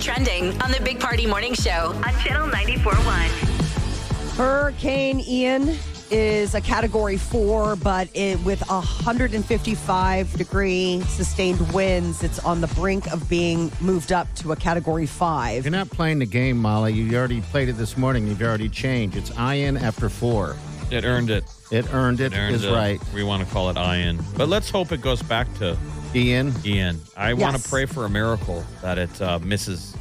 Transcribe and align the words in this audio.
Trending 0.00 0.60
on 0.62 0.70
the 0.70 0.80
Big 0.82 0.98
Party 0.98 1.26
Morning 1.26 1.52
Show 1.52 1.92
on 1.94 2.18
Channel 2.20 2.48
94.1. 2.48 4.34
Hurricane 4.34 5.20
Ian 5.20 5.76
is 6.10 6.54
a 6.54 6.60
category 6.60 7.18
four, 7.18 7.76
but 7.76 8.08
it, 8.14 8.42
with 8.42 8.66
155 8.68 10.32
degree 10.38 11.02
sustained 11.02 11.60
winds, 11.72 12.24
it's 12.24 12.38
on 12.40 12.62
the 12.62 12.66
brink 12.68 13.12
of 13.12 13.28
being 13.28 13.70
moved 13.80 14.10
up 14.10 14.32
to 14.36 14.52
a 14.52 14.56
category 14.56 15.04
five. 15.06 15.66
You're 15.66 15.72
not 15.72 15.90
playing 15.90 16.20
the 16.20 16.26
game, 16.26 16.56
Molly. 16.56 16.94
You 16.94 17.14
already 17.16 17.42
played 17.42 17.68
it 17.68 17.74
this 17.74 17.98
morning. 17.98 18.26
You've 18.26 18.40
already 18.40 18.70
changed. 18.70 19.18
It's 19.18 19.30
Ian 19.38 19.76
after 19.76 20.08
four. 20.08 20.56
It 20.90 21.04
earned 21.04 21.28
it. 21.30 21.44
It 21.70 21.92
earned 21.92 22.20
it. 22.20 22.32
It 22.32 22.38
earned 22.38 22.54
is 22.56 22.64
it. 22.64 22.72
right. 22.72 23.00
We 23.14 23.22
want 23.22 23.46
to 23.46 23.52
call 23.52 23.68
it 23.68 23.76
Ian. 23.76 24.18
But 24.36 24.48
let's 24.48 24.70
hope 24.70 24.92
it 24.92 25.02
goes 25.02 25.22
back 25.22 25.52
to 25.58 25.76
Ian. 26.14 26.52
Ian. 26.64 27.00
I 27.16 27.34
want 27.34 27.56
to 27.56 27.68
pray 27.68 27.86
for 27.86 28.04
a 28.04 28.10
miracle 28.10 28.64
that 28.82 28.98
it 28.98 29.20
uh, 29.22 29.38
misses. 29.38 29.96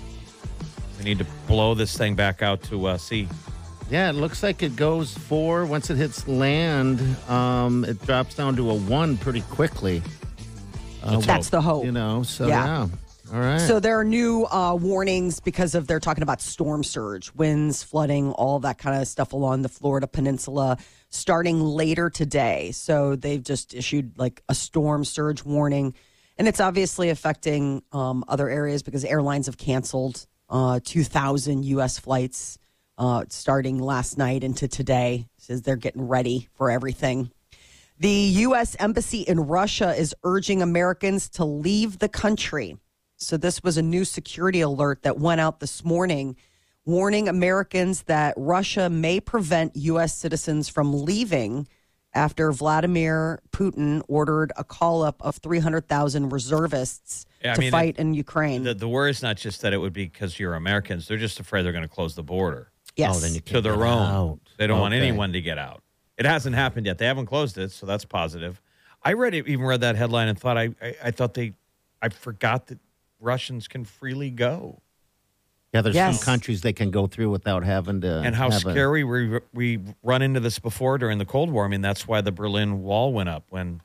We 0.98 1.04
need 1.04 1.20
to 1.20 1.26
blow 1.48 1.76
this 1.76 1.98
thing 1.98 2.16
back 2.16 2.42
out 2.42 2.62
to 2.64 2.88
uh, 2.88 2.98
sea. 2.98 3.28
Yeah, 3.90 4.10
it 4.10 4.14
looks 4.14 4.44
like 4.44 4.62
it 4.64 4.76
goes 4.76 5.18
four. 5.18 5.66
Once 5.66 5.90
it 5.90 5.98
hits 5.98 6.28
land, 6.28 7.00
um, 7.30 7.86
it 7.86 8.04
drops 8.06 8.36
down 8.36 8.56
to 8.58 8.70
a 8.70 8.76
one 8.76 9.18
pretty 9.18 9.42
quickly. 9.42 10.02
Let's 11.04 11.26
That's 11.26 11.48
hope. 11.48 11.52
the 11.52 11.62
hope. 11.62 11.86
You 11.86 11.92
know, 11.92 12.24
so 12.24 12.48
Yeah. 12.48 12.66
yeah. 12.66 12.88
All 13.32 13.40
right. 13.40 13.62
So 13.62 13.80
there 13.80 14.00
are 14.00 14.04
new 14.04 14.46
uh, 14.46 14.76
warnings 14.76 15.40
because 15.40 15.76
of 15.76 15.88
they're 15.88 16.00
talking 16.00 16.24
about 16.24 16.42
storm 16.42 16.84
surge, 16.84 17.32
winds, 17.34 17.84
flooding, 17.84 18.32
all 18.32 18.60
that 18.60 18.78
kind 18.78 19.00
of 19.00 19.08
stuff 19.08 19.34
along 19.34 19.62
the 19.62 19.70
Florida 19.70 20.08
Peninsula 20.08 20.78
starting 21.10 21.62
later 21.62 22.10
today. 22.10 22.72
So 22.72 23.16
they've 23.16 23.44
just 23.44 23.74
issued 23.74 24.18
like 24.18 24.42
a 24.50 24.56
storm 24.56 25.06
surge 25.06 25.44
warning, 25.44 25.94
and 26.38 26.48
it's 26.48 26.60
obviously 26.60 27.10
affecting 27.10 27.84
um, 27.92 28.24
other 28.28 28.50
areas 28.50 28.82
because 28.82 29.06
airlines 29.06 29.46
have 29.46 29.58
canceled 29.58 30.26
uh, 30.50 30.80
2,000 30.84 31.66
U.S. 31.66 32.00
flights 32.00 32.58
uh, 32.98 33.26
starting 33.30 33.80
last 33.80 34.18
night 34.18 34.44
into 34.44 34.68
today. 34.68 35.28
Says 35.38 35.62
they're 35.62 35.76
getting 35.76 36.08
ready 36.08 36.50
for 36.54 36.72
everything. 36.72 37.32
The 38.00 38.10
U.S. 38.10 38.76
Embassy 38.80 39.22
in 39.22 39.42
Russia 39.42 39.94
is 39.94 40.16
urging 40.24 40.62
Americans 40.62 41.30
to 41.32 41.46
leave 41.46 42.00
the 42.00 42.10
country. 42.10 42.78
So, 43.20 43.38
this 43.38 43.64
was 43.64 43.78
a 43.78 43.82
new 43.82 44.06
security 44.06 44.62
alert 44.62 45.04
that 45.04 45.20
went 45.20 45.42
out 45.42 45.60
this 45.60 45.84
morning, 45.84 46.36
warning 46.86 47.28
Americans 47.28 48.04
that 48.04 48.34
Russia 48.38 48.90
may 48.90 49.20
prevent 49.20 49.76
U.S. 49.76 50.16
citizens 50.16 50.70
from 50.70 51.04
leaving 51.06 51.68
after 52.14 52.52
Vladimir 52.52 53.40
Putin 53.52 54.02
ordered 54.08 54.52
a 54.58 54.64
call 54.64 55.04
up 55.04 55.22
of 55.22 55.36
300,000 55.38 56.30
reservists 56.30 57.26
Yeah, 57.44 57.54
to 57.54 57.62
mean, 57.62 57.72
fight 57.72 58.00
in 58.00 58.16
Ukraine. 58.16 58.64
The, 58.64 58.74
the 58.74 58.88
worry 58.88 59.12
is 59.12 59.22
not 59.22 59.38
just 59.38 59.62
that 59.62 59.74
it 59.74 59.78
would 59.78 59.94
be 59.94 60.06
because 60.06 60.40
you're 60.40 60.56
Americans. 60.56 61.08
They're 61.08 61.18
just 61.18 61.40
afraid 61.40 61.64
they're 61.64 61.72
going 61.72 61.84
to 61.84 61.88
close 61.88 62.16
the 62.16 62.24
border 62.24 62.72
yes. 63.00 63.18
Oh, 63.18 63.20
then 63.20 63.34
you 63.34 63.40
to 63.40 63.54
can't 63.54 63.64
their 63.64 63.86
own. 63.86 64.02
out. 64.02 64.40
They 64.58 64.68
don't 64.68 64.80
want 64.80 64.94
anyone 64.94 65.34
to 65.34 65.42
get 65.42 65.58
out. 65.58 65.82
It 66.18 66.26
hasn't 66.26 66.56
happened 66.56 66.86
yet. 66.86 66.98
They 66.98 67.06
haven't 67.06 67.28
closed 67.28 67.58
it, 67.58 67.72
so 67.72 67.86
that's 67.86 68.06
positive. 68.06 68.62
I 69.02 69.14
read 69.14 69.34
it, 69.34 69.48
even 69.48 69.66
read 69.66 69.82
that 69.82 69.96
headline 69.96 70.28
and 70.28 70.38
thought 70.38 70.58
I, 70.58 70.76
I, 70.82 70.96
I 71.06 71.12
thought 71.12 71.34
they, 71.34 71.54
I 72.02 72.10
forgot 72.10 72.68
that 72.68 72.80
Russians 73.20 73.68
can 73.68 73.86
freely 73.86 74.30
go. 74.32 74.82
Yeah, 75.74 75.82
there's 75.82 75.96
Yes. 75.96 76.18
some 76.20 76.26
countries 76.26 76.62
they 76.62 76.74
can 76.74 76.90
go 76.90 77.06
through 77.06 77.30
without 77.30 77.64
having 77.64 78.02
to. 78.02 78.22
and 78.22 78.36
how 78.36 78.50
have 78.50 78.66
a- 78.66 78.72
scary 78.72 79.04
we 79.04 79.40
we 79.54 79.80
run 80.02 80.22
into 80.22 80.40
this 80.40 80.58
before 80.58 80.98
during 80.98 81.20
the 81.20 81.26
Cold 81.26 81.52
War. 81.52 81.66
I 81.66 81.68
mean, 81.68 81.82
that's 81.82 82.08
why 82.08 82.22
the 82.22 82.32
Berlin 82.32 82.82
Wall 82.82 83.14
went 83.14 83.30
up 83.30 83.44
when 83.50 83.82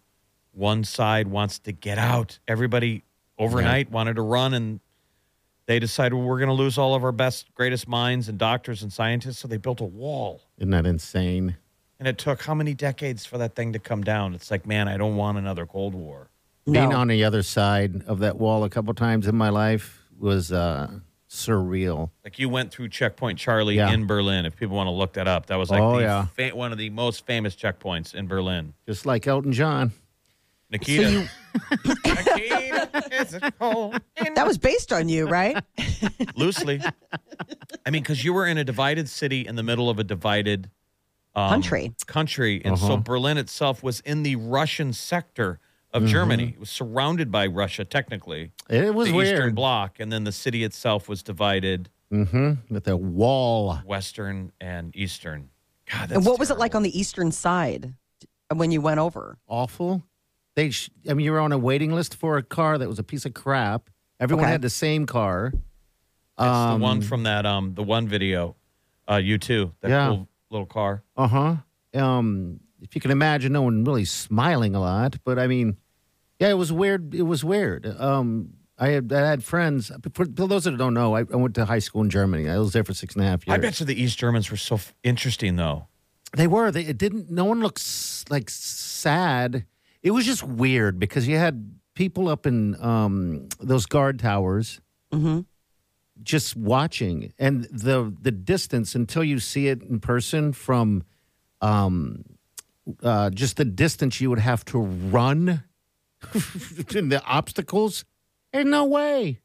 one 0.52 0.84
side 0.84 1.28
wants 1.28 1.58
to 1.60 1.72
get 1.72 1.98
out. 1.98 2.38
Everybody 2.48 3.02
overnight 3.38 3.90
wanted 3.90 4.14
to 4.16 4.22
run, 4.22 4.54
and 4.54 4.80
they 5.66 5.78
decided 5.78 6.14
well, 6.14 6.24
we're 6.24 6.38
going 6.38 6.48
to 6.48 6.54
lose 6.54 6.78
all 6.78 6.94
of 6.94 7.04
our 7.04 7.12
best, 7.12 7.52
greatest 7.54 7.86
minds 7.88 8.28
and 8.28 8.38
doctors 8.38 8.82
and 8.82 8.90
scientists. 8.92 9.38
So 9.40 9.48
they 9.48 9.56
built 9.58 9.80
a 9.80 9.84
wall, 9.84 10.40
Isn't 10.56 10.70
that 10.70 10.86
insane? 10.86 11.56
and 11.98 12.08
it 12.08 12.16
took 12.16 12.42
how 12.42 12.54
many 12.54 12.72
decades 12.72 13.26
for 13.26 13.36
that 13.38 13.54
thing 13.54 13.72
to 13.74 13.78
come 13.78 14.02
down? 14.04 14.34
It's 14.34 14.50
like, 14.50 14.64
man, 14.66 14.88
I 14.88 14.96
don't 14.96 15.16
want 15.16 15.36
another 15.36 15.66
Cold 15.66 15.94
War. 15.94 16.30
Being 16.70 16.90
No. 16.90 16.96
on 16.96 17.08
the 17.08 17.24
other 17.24 17.42
side 17.42 18.04
of 18.06 18.20
that 18.20 18.38
wall 18.38 18.64
a 18.64 18.70
couple 18.70 18.94
times 18.94 19.26
in 19.26 19.36
my 19.36 19.50
life 19.50 20.02
was 20.18 20.50
uh, 20.50 20.90
surreal. 21.28 22.10
Like 22.24 22.38
you 22.38 22.48
went 22.48 22.70
through 22.72 22.88
Checkpoint 22.88 23.38
Charlie 23.38 23.76
Yeah. 23.76 23.92
in 23.92 24.06
Berlin. 24.06 24.46
If 24.46 24.56
people 24.56 24.74
want 24.76 24.86
to 24.86 24.92
look 24.92 25.12
that 25.14 25.28
up, 25.28 25.46
that 25.46 25.56
was 25.56 25.68
like 25.70 25.82
Oh, 25.82 25.96
the 25.96 26.02
yeah. 26.02 26.24
fa- 26.26 26.56
one 26.56 26.72
of 26.72 26.78
the 26.78 26.88
most 26.90 27.26
famous 27.26 27.54
checkpoints 27.54 28.14
in 28.14 28.26
Berlin. 28.28 28.72
Just 28.86 29.04
like 29.04 29.26
Elton 29.26 29.52
John. 29.52 29.92
Nikita. 30.70 31.28
Nikita, 31.84 32.88
it's 33.12 33.34
a 33.34 33.50
cold 33.52 34.00
in- 34.24 34.32
that 34.34 34.46
was 34.46 34.56
based 34.58 34.92
on 34.92 35.08
you, 35.08 35.26
right? 35.28 35.62
loosely. 36.36 36.80
I 37.86 37.90
mean, 37.90 38.02
because 38.02 38.24
you 38.24 38.32
were 38.32 38.46
in 38.46 38.56
a 38.58 38.64
divided 38.64 39.08
city 39.08 39.46
in 39.46 39.56
the 39.56 39.62
middle 39.62 39.90
of 39.90 39.98
a 39.98 40.04
divided 40.04 40.70
um, 41.34 41.50
Country. 41.50 41.92
country, 42.06 42.62
and 42.64 42.78
so 42.78 42.86
Uh-huh. 42.86 42.96
Berlin 42.98 43.36
itself 43.38 43.82
was 43.82 44.00
in 44.00 44.22
the 44.22 44.36
Russian 44.36 44.92
sector 44.92 45.58
of 45.94 46.04
Germany. 46.06 46.50
It 46.54 46.60
was 46.60 46.68
surrounded 46.70 47.30
by 47.30 47.46
Russia, 47.46 47.84
technically, 47.84 48.50
It 48.68 48.94
was 48.94 49.08
the 49.08 49.14
Eastern 49.18 49.38
weird. 49.38 49.54
Bloc, 49.54 50.00
and 50.00 50.12
then 50.12 50.24
the 50.24 50.32
city 50.32 50.62
itself 50.64 51.08
was 51.08 51.22
divided 51.22 51.88
Mm-hmm. 52.12 52.72
With 52.72 52.86
a 52.86 52.96
wall. 52.96 53.76
Western 53.84 54.52
and 54.60 54.94
Eastern. 54.94 55.48
God, 55.90 56.10
that's 56.10 56.12
and 56.12 56.24
what 56.26 56.38
was 56.38 56.50
it 56.50 56.58
like 56.58 56.74
on 56.76 56.82
the 56.84 56.96
eastern 56.96 57.32
side 57.32 57.94
when 58.54 58.70
you 58.70 58.80
went 58.80 59.00
over? 59.00 59.36
Awful. 59.48 60.02
They, 60.54 60.70
sh- 60.70 60.90
I 61.10 61.14
mean, 61.14 61.24
you 61.24 61.32
were 61.32 61.40
on 61.40 61.50
a 61.50 61.58
waiting 61.58 61.90
list 61.92 62.14
for 62.14 62.36
a 62.36 62.42
car 62.42 62.78
that 62.78 62.88
was 62.88 63.00
a 63.00 63.02
piece 63.02 63.24
of 63.26 63.34
crap. 63.34 63.90
Everyone 64.20 64.44
Okay. 64.44 64.52
had 64.52 64.62
the 64.62 64.70
same 64.70 65.06
car. 65.06 65.46
It's 65.54 65.56
the 66.36 66.76
one 66.78 66.98
Um, 66.98 67.00
from 67.00 67.22
that 67.24 67.46
um 67.46 67.74
the 67.74 67.82
one 67.82 68.06
video, 68.06 68.54
uh, 69.08 69.14
U2, 69.14 69.72
that 69.80 69.90
Yeah. 69.90 70.08
cool 70.08 70.28
little 70.50 70.66
car. 70.66 71.02
Uh 71.16 71.26
huh. 71.26 71.56
Um, 72.00 72.60
if 72.80 72.94
you 72.94 73.00
can 73.00 73.10
imagine, 73.10 73.52
no 73.52 73.62
one 73.62 73.82
really 73.82 74.04
smiling 74.04 74.76
a 74.76 74.80
lot, 74.80 75.16
but 75.24 75.38
I 75.38 75.48
mean, 75.48 75.78
yeah, 76.38 76.48
it 76.50 76.58
was 76.58 76.72
weird. 76.72 77.14
It 77.14 77.22
was 77.22 77.44
weird. 77.44 77.86
Um, 78.00 78.54
I 78.78 78.88
had 78.88 79.12
I 79.12 79.20
had 79.28 79.44
friends. 79.44 79.90
For, 80.14 80.24
for 80.24 80.46
those 80.46 80.64
that 80.64 80.76
don't 80.76 80.94
know, 80.94 81.14
I, 81.14 81.20
I 81.20 81.36
went 81.36 81.54
to 81.54 81.64
high 81.64 81.78
school 81.78 82.02
in 82.02 82.10
Germany. 82.10 82.48
I 82.50 82.58
was 82.58 82.72
there 82.72 82.84
for 82.84 82.94
six 82.94 83.14
and 83.14 83.24
a 83.24 83.28
half 83.28 83.46
years. 83.46 83.54
I 83.54 83.58
bet 83.58 83.78
you 83.80 83.86
the 83.86 84.00
East 84.00 84.18
Germans 84.18 84.50
were 84.50 84.56
so 84.56 84.74
f- 84.76 84.92
interesting, 85.04 85.56
though. 85.56 85.86
They 86.36 86.46
were. 86.48 86.70
They 86.72 86.82
it 86.82 86.98
didn't. 86.98 87.30
No 87.30 87.44
one 87.44 87.60
looks 87.60 88.24
like 88.30 88.50
sad. 88.50 89.64
It 90.02 90.10
was 90.10 90.26
just 90.26 90.42
weird 90.42 90.98
because 90.98 91.28
you 91.28 91.36
had 91.36 91.78
people 91.94 92.28
up 92.28 92.46
in 92.46 92.74
um, 92.82 93.48
those 93.60 93.86
guard 93.86 94.18
towers, 94.18 94.80
Mm-hmm. 95.12 95.40
just 96.24 96.56
watching, 96.56 97.32
and 97.38 97.64
the 97.70 98.12
the 98.20 98.32
distance 98.32 98.96
until 98.96 99.22
you 99.22 99.38
see 99.38 99.68
it 99.68 99.82
in 99.82 100.00
person 100.00 100.52
from, 100.52 101.04
um, 101.60 102.24
uh, 103.02 103.30
just 103.30 103.56
the 103.56 103.64
distance 103.64 104.20
you 104.20 104.28
would 104.30 104.40
have 104.40 104.64
to 104.66 104.78
run, 104.80 105.48
and 105.48 105.62
the 106.32 107.22
obstacles. 107.26 108.04
There's 108.52 108.66
no 108.66 108.84
way. 108.84 109.40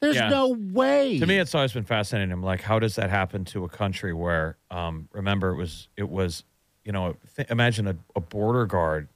There's 0.00 0.16
Yeah. 0.16 0.28
no 0.28 0.48
way. 0.48 1.18
To 1.18 1.26
me, 1.26 1.38
it's 1.38 1.54
always 1.54 1.72
been 1.72 1.84
fascinating. 1.84 2.30
I'm 2.32 2.42
like, 2.42 2.60
how 2.60 2.78
does 2.78 2.96
that 2.96 3.10
happen 3.10 3.44
to 3.46 3.64
a 3.64 3.68
country 3.68 4.12
where, 4.12 4.56
um, 4.70 5.08
remember, 5.12 5.50
it 5.50 5.56
was 5.56 5.88
it 5.96 6.08
was, 6.10 6.44
you 6.84 6.92
know, 6.92 7.16
th- 7.36 7.48
imagine 7.50 7.86
a, 7.88 7.96
a 8.14 8.20
border 8.20 8.66
guard 8.66 9.08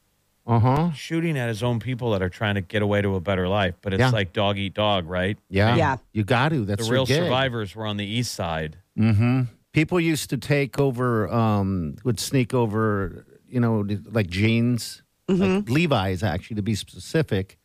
uh 0.46 0.58
huh. 0.58 0.90
shooting 0.92 1.36
at 1.36 1.48
his 1.48 1.62
own 1.62 1.78
people 1.78 2.12
that 2.12 2.22
are 2.22 2.30
trying 2.30 2.54
to 2.54 2.62
get 2.62 2.80
away 2.80 3.02
to 3.02 3.14
a 3.16 3.20
better 3.20 3.46
life, 3.48 3.74
but 3.82 3.92
it's 3.92 4.00
Yeah. 4.00 4.10
like 4.10 4.32
dog 4.32 4.56
eat 4.56 4.72
dog, 4.74 5.06
right? 5.06 5.36
Yeah. 5.50 5.76
Yeah. 5.76 5.96
You 6.12 6.24
got 6.24 6.48
to. 6.50 6.64
That's 6.64 6.86
the 6.86 6.92
real 6.92 7.04
your 7.06 7.18
survivors 7.24 7.76
were 7.76 7.84
on 7.86 7.98
the 7.98 8.06
east 8.06 8.32
side. 8.32 8.78
Mm-hmm. 8.98 9.42
People 9.74 10.00
used 10.00 10.30
to 10.30 10.38
take 10.38 10.80
over, 10.80 11.28
um, 11.32 11.96
would 12.02 12.18
sneak 12.18 12.54
over, 12.54 13.26
you 13.46 13.60
know, 13.60 13.86
like 14.10 14.28
jeans, 14.28 15.02
like 15.28 15.68
Levi's, 15.68 16.22
actually, 16.22 16.56
to 16.56 16.62
be 16.62 16.74
specific. 16.74 17.58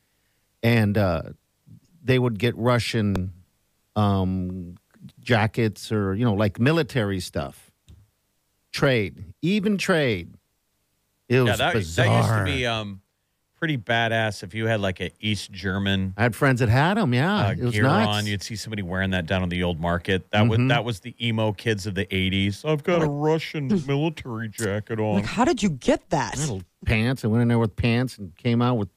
And 0.62 0.98
uh, 0.98 1.22
they 2.04 2.20
would 2.20 2.38
get 2.38 2.56
Russian 2.58 3.34
um, 3.96 4.76
jackets 5.20 5.92
or, 5.92 6.14
you 6.14 6.26
know, 6.26 6.34
like 6.34 6.60
military 6.60 7.20
stuff. 7.20 7.72
Trade, 8.72 9.34
even 9.42 9.78
trade. 9.78 10.34
It 11.30 11.40
was 11.40 11.50
yeah, 11.50 11.56
that, 11.58 11.74
bizarre. 11.74 12.08
that 12.08 12.18
used 12.18 12.30
to 12.30 12.44
be 12.58 12.66
um, 12.66 13.02
pretty 13.64 13.78
badass 13.78 14.44
if 14.44 14.54
you 14.54 14.68
had 14.68 14.82
like 14.82 15.00
an 15.00 15.10
East 15.22 15.50
German 15.54 16.14
I 16.18 16.24
had 16.24 16.36
friends 16.36 16.60
that 16.60 16.68
had 16.68 16.96
them. 16.98 17.14
Yeah, 17.14 17.48
uh, 17.48 17.52
it 17.54 17.60
was 17.60 17.72
gear 17.74 17.84
nuts. 17.84 18.08
on. 18.10 18.26
You'd 18.28 18.44
see 18.44 18.58
somebody 18.58 18.82
wearing 18.82 19.12
that 19.12 19.26
down 19.26 19.42
on 19.42 19.48
the 19.48 19.64
old 19.64 19.80
market. 19.80 20.30
That 20.32 20.50
was 20.50 20.60
Mhm. 20.60 20.68
that 20.68 20.84
was 20.84 21.00
the 21.00 21.16
emo 21.26 21.54
kids 21.54 21.88
of 21.88 21.96
the 21.96 22.06
'80s. 22.14 22.66
I've 22.66 22.84
got 22.84 23.02
a 23.02 23.08
Russian 23.08 23.70
military 23.88 24.50
jacket 24.50 25.00
on. 25.00 25.16
Like, 25.16 25.26
how 25.26 25.46
did 25.46 25.64
you 25.64 25.70
get 25.70 26.10
that? 26.10 26.38
Little 26.38 26.62
pants. 26.86 27.24
I 27.24 27.30
went 27.30 27.42
in 27.44 27.48
there 27.48 27.58
with 27.58 27.78
pants 27.78 28.18
and 28.18 28.36
came 28.36 28.62
out 28.62 28.76
with 28.76 28.90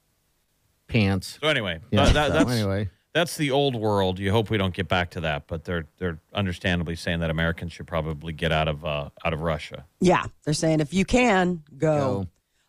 pants. 0.89 1.39
So 1.41 1.47
anyway, 1.49 1.79
Yeah. 1.93 2.07
that- 2.07 2.15
that- 2.15 2.27
so 2.27 2.33
that's 2.33 2.51
anyway, 2.51 2.91
that's 3.13 3.37
the 3.37 3.53
old 3.53 3.77
world. 3.77 4.19
You 4.19 4.33
hope 4.33 4.51
we 4.51 4.59
don't 4.59 4.75
get 4.75 4.89
back 4.89 5.11
to 5.11 5.21
that, 5.21 5.47
but 5.47 5.63
they're 5.65 5.87
they're 5.99 6.19
understandably 6.35 6.97
saying 6.97 7.21
that 7.21 7.31
Americans 7.31 7.73
should 7.73 7.87
probably 7.87 8.33
get 8.33 8.51
out 8.51 8.67
of 8.67 8.85
uh, 8.85 9.11
out 9.25 9.33
of 9.33 9.43
Russia. 9.43 9.85
Yeah, 10.01 10.25
they're 10.45 10.55
saying 10.55 10.81
if 10.81 10.93
you 10.93 11.05
can 11.05 11.63
go. 11.79 12.27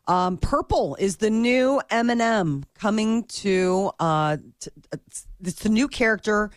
Um, 0.07 0.37
purple 0.37 0.95
is 0.99 1.17
the 1.17 1.29
new 1.29 1.81
M&M 1.89 2.63
coming 2.75 3.23
to. 3.25 3.91
Uh, 3.99 4.37
t- 4.59 4.69
it's, 4.93 5.27
it's 5.43 5.65
a 5.65 5.69
new 5.69 5.87
character. 5.87 6.49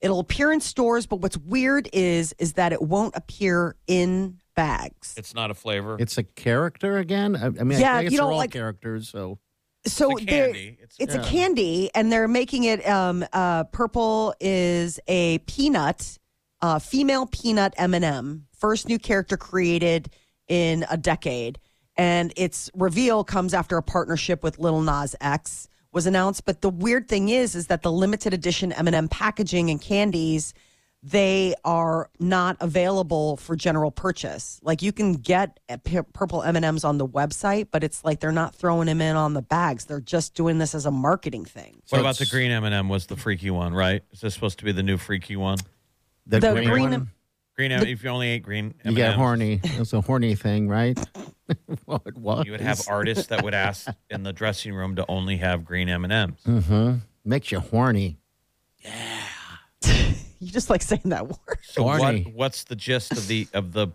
It'll 0.00 0.20
appear 0.20 0.52
in 0.52 0.60
stores, 0.60 1.06
but 1.06 1.16
what's 1.16 1.36
weird 1.36 1.88
is 1.92 2.34
is 2.38 2.54
that 2.54 2.72
it 2.72 2.80
won't 2.82 3.14
appear 3.16 3.76
in 3.86 4.38
bags. 4.56 5.14
It's 5.16 5.34
not 5.34 5.50
a 5.50 5.54
flavor. 5.54 5.96
it's 5.98 6.16
a 6.18 6.22
character 6.22 6.98
again. 6.98 7.36
I, 7.36 7.46
I 7.46 7.50
mean, 7.64 7.78
Yeah, 7.80 7.96
I 7.96 8.02
guess 8.04 8.12
you 8.12 8.18
they're 8.18 8.26
know, 8.26 8.32
all 8.32 8.38
like- 8.38 8.50
characters. 8.52 9.08
So 9.08 9.38
so 9.86 10.12
It's 10.12 10.22
a 10.22 10.24
they're- 10.24 10.44
candy. 10.46 10.68
It's- 10.80 10.96
It's, 10.98 11.14
Yeah. 11.14 11.20
a 11.20 11.24
candy, 11.24 11.90
and 11.94 12.10
they're 12.10 12.28
making 12.28 12.64
it. 12.64 12.86
Um, 12.88 13.24
uh, 13.34 13.64
purple 13.64 14.34
is 14.40 14.98
a 15.08 15.38
peanut, 15.40 16.18
uh, 16.62 16.78
female 16.78 17.26
peanut 17.26 17.74
M 17.76 17.92
and 17.92 18.04
m 18.04 18.46
First 18.56 18.88
new 18.88 18.98
character 18.98 19.36
created 19.36 20.08
in 20.48 20.86
a 20.90 20.96
decade, 20.96 21.58
and 21.96 22.32
its 22.36 22.70
reveal 22.74 23.24
comes 23.24 23.54
after 23.54 23.76
a 23.76 23.82
partnership 23.82 24.42
with 24.42 24.58
Lil 24.58 24.80
Nas 24.82 25.14
X 25.20 25.68
was 25.92 26.06
announced. 26.06 26.44
But 26.44 26.60
the 26.60 26.70
weird 26.70 27.08
thing 27.08 27.28
is, 27.28 27.54
is 27.54 27.68
that 27.68 27.82
the 27.82 27.92
limited 27.92 28.34
edition 28.34 28.72
M 28.72 28.86
and 28.86 28.96
m 28.96 29.08
packaging 29.08 29.70
and 29.70 29.80
candies 29.80 30.54
they 31.06 31.54
are 31.66 32.08
not 32.18 32.56
available 32.60 33.36
for 33.36 33.54
general 33.54 33.90
purchase. 33.90 34.58
Like 34.62 34.80
you 34.80 34.90
can 34.90 35.12
get 35.12 35.60
purple 36.14 36.42
M&Ms 36.42 36.82
on 36.82 36.96
the 36.96 37.06
website, 37.06 37.68
but 37.70 37.84
it's 37.84 38.02
like 38.04 38.20
they're 38.20 38.32
not 38.32 38.54
throwing 38.54 38.86
them 38.86 39.02
in 39.02 39.14
on 39.14 39.34
the 39.34 39.42
bags. 39.42 39.84
They're 39.84 40.00
just 40.00 40.34
doing 40.34 40.56
this 40.56 40.74
as 40.74 40.86
a 40.86 40.90
marketing 40.90 41.44
thing. 41.44 41.82
what 41.90 41.98
So 41.98 42.00
about 42.00 42.16
the 42.16 42.24
green 42.24 42.50
M&M? 42.50 42.88
Was 42.88 43.06
the 43.06 43.16
freaky 43.16 43.50
one 43.50 43.74
right? 43.74 44.02
Is 44.12 44.22
this 44.22 44.32
supposed 44.32 44.58
to 44.60 44.64
be 44.64 44.72
the 44.72 44.82
new 44.82 44.96
freaky 44.96 45.36
one? 45.36 45.58
the, 46.26 46.40
The 46.40 46.52
green, 46.54 46.70
green- 46.70 46.90
one, 46.90 47.10
Green 47.56 47.70
M. 47.70 47.86
If 47.86 48.02
you 48.02 48.10
only 48.10 48.28
ate 48.28 48.42
green, 48.42 48.66
you 48.84 48.90
M&Ms, 48.90 48.96
get 48.96 49.14
horny. 49.14 49.60
It's 49.62 49.92
a 49.92 50.00
horny 50.00 50.34
thing, 50.34 50.68
right? 50.68 50.98
well, 51.86 52.02
it 52.04 52.16
was. 52.16 52.44
You 52.46 52.52
would 52.52 52.60
have 52.60 52.82
artists 52.88 53.28
that 53.28 53.44
would 53.44 53.54
ask 53.54 53.88
in 54.10 54.24
the 54.24 54.32
dressing 54.32 54.74
room 54.74 54.96
to 54.96 55.04
only 55.08 55.36
have 55.36 55.64
green 55.64 55.88
M 55.88 56.04
and 56.04 56.12
M's. 56.12 56.40
Mm-hmm. 56.44 56.96
Makes 57.24 57.52
you 57.52 57.60
horny. 57.60 58.18
Yeah. 58.80 59.20
you 60.40 60.50
just 60.50 60.68
like 60.68 60.82
saying 60.82 61.02
that 61.04 61.28
word. 61.28 61.58
So 61.62 61.84
what, 61.84 62.00
Horny. 62.00 62.32
what's 62.34 62.64
the 62.64 62.76
gist 62.76 63.12
of 63.12 63.28
the 63.28 63.46
of 63.54 63.72
the 63.72 63.88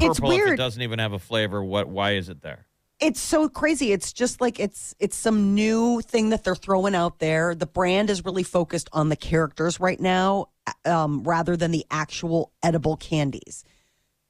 It's 0.00 0.18
purple? 0.18 0.32
If 0.32 0.52
it 0.52 0.56
doesn't 0.56 0.82
even 0.82 0.98
have 0.98 1.12
a 1.12 1.18
flavor, 1.18 1.62
what? 1.62 1.88
Why 1.88 2.12
is 2.12 2.28
it 2.28 2.40
there? 2.40 2.66
It's 3.00 3.20
so 3.20 3.48
crazy. 3.48 3.92
It's 3.92 4.12
just 4.12 4.40
like 4.40 4.58
it's 4.58 4.94
it's 4.98 5.16
some 5.16 5.54
new 5.54 6.00
thing 6.00 6.30
that 6.30 6.42
they're 6.42 6.56
throwing 6.56 6.96
out 6.96 7.20
there. 7.20 7.54
The 7.54 7.66
brand 7.66 8.10
is 8.10 8.24
really 8.24 8.42
focused 8.42 8.88
on 8.92 9.08
the 9.08 9.16
characters 9.16 9.78
right 9.78 10.00
now, 10.00 10.46
um, 10.84 11.22
rather 11.22 11.56
than 11.56 11.70
the 11.70 11.84
actual 11.92 12.52
edible 12.62 12.96
candies. 12.96 13.64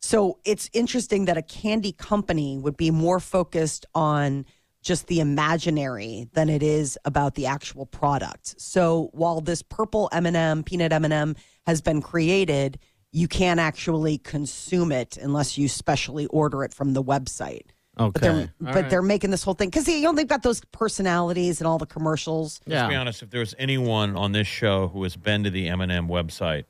So 0.01 0.39
it's 0.45 0.69
interesting 0.73 1.25
that 1.25 1.39
a 1.39 1.43
candy 1.43 1.93
company 1.93 2.59
would 2.59 2.77
be 2.77 2.91
more 2.91 3.21
focused 3.21 3.87
on 3.95 4.45
just 4.83 5.07
the 5.09 5.21
imaginary 5.21 6.29
than 6.35 6.49
it 6.49 6.63
is 6.63 6.99
about 7.05 7.35
the 7.35 7.47
actual 7.47 7.85
product. 7.87 8.61
So 8.61 9.11
while 9.13 9.41
this 9.41 9.63
purple 9.63 10.09
M&M, 10.13 10.63
peanut 10.63 10.93
M&M 10.93 11.35
has 11.67 11.81
been 11.81 12.01
created, 12.01 12.79
you 13.11 13.27
can't 13.27 13.59
actually 13.59 14.19
consume 14.19 14.93
it 14.93 15.17
unless 15.17 15.59
you 15.59 15.69
specially 15.69 16.27
order 16.27 16.63
it 16.63 16.73
from 16.73 16.93
the 16.93 17.03
website. 17.03 17.71
Okay. 17.99 18.11
But 18.13 18.21
they're 18.21 18.53
but 18.61 18.75
right. 18.75 18.91
they're 18.91 19.03
making 19.03 19.31
this 19.31 19.43
whole 19.43 19.55
thing 19.55 19.69
because 19.71 19.89
you 19.89 20.03
know 20.03 20.13
they've 20.13 20.27
got 20.29 20.43
those 20.43 20.61
personalities 20.73 21.61
and 21.61 21.67
all 21.67 21.79
the 21.79 21.87
commercials. 21.87 22.61
Let's 22.67 22.89
be 22.89 22.95
honest. 22.95 23.23
If 23.23 23.31
there's 23.31 23.55
anyone 23.59 24.17
on 24.17 24.33
this 24.33 24.47
show 24.47 24.89
who 24.89 25.03
has 25.03 25.17
been 25.17 25.45
to 25.45 25.51
the 25.51 25.69
M 25.69 25.81
and 25.81 25.91
M 25.91 26.09
website, 26.09 26.65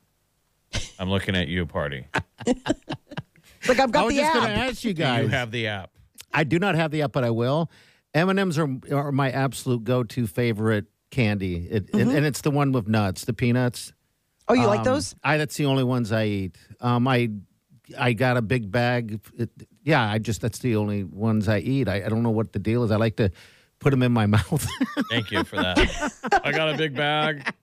I'm 0.99 1.09
looking 1.09 1.35
at 1.35 1.47
you, 1.47 1.65
party. 1.65 2.05
Like 3.67 3.79
I've 3.79 3.91
got 3.91 3.99
I 3.99 4.03
got 4.03 4.05
was 4.05 4.13
the 4.15 4.21
just 4.21 4.33
going 4.33 4.45
to 4.45 4.51
app. 4.53 4.69
ask 4.71 4.83
you 4.85 4.93
Do 4.93 5.03
guys. 5.03 5.23
you 5.23 5.27
have 5.29 5.51
the 5.51 5.67
app? 5.67 5.91
I 6.33 6.45
do 6.45 6.59
not 6.59 6.75
have 6.75 6.91
the 6.91 7.01
app, 7.01 7.11
but 7.11 7.25
I 7.25 7.29
will. 7.29 7.69
M 8.13 8.29
and 8.29 8.39
M's 8.39 8.57
are 8.57 8.69
are 8.91 9.11
my 9.11 9.29
absolute 9.31 9.83
go 9.83 10.01
to 10.03 10.27
favorite 10.27 10.85
candy, 11.11 11.67
it, 11.69 11.93
and, 11.93 12.09
and 12.09 12.25
it's 12.25 12.39
the 12.41 12.51
one 12.51 12.71
with 12.71 12.87
nuts, 12.87 13.25
the 13.25 13.33
peanuts. 13.33 13.91
Oh, 14.47 14.53
you 14.53 14.65
like 14.65 14.79
Um, 14.79 14.85
those? 14.85 15.13
I 15.23 15.37
that's 15.37 15.55
the 15.57 15.65
only 15.65 15.83
ones 15.83 16.11
I 16.13 16.25
eat. 16.25 16.57
Um, 16.79 17.05
I 17.07 17.29
I 17.97 18.13
got 18.13 18.37
a 18.37 18.41
big 18.41 18.71
bag. 18.71 19.19
It, 19.89 19.91
yeah, 19.91 20.09
I 20.09 20.19
just 20.19 20.41
that's 20.41 20.59
the 20.59 20.75
only 20.75 21.03
ones 21.03 21.47
I 21.47 21.59
eat. 21.59 21.87
I, 21.89 22.03
I 22.05 22.09
don't 22.09 22.23
know 22.23 22.29
what 22.31 22.53
the 22.53 22.59
deal 22.59 22.83
is. 22.83 22.91
I 22.91 22.95
like 22.97 23.15
to 23.17 23.31
put 23.79 23.91
them 23.91 24.03
in 24.03 24.11
my 24.11 24.25
mouth. 24.37 24.67
Thank 25.09 25.31
you 25.31 25.43
for 25.43 25.55
that. 25.57 26.39
I 26.43 26.51
got 26.51 26.73
a 26.73 26.77
big 26.77 26.95
bag. 26.95 27.53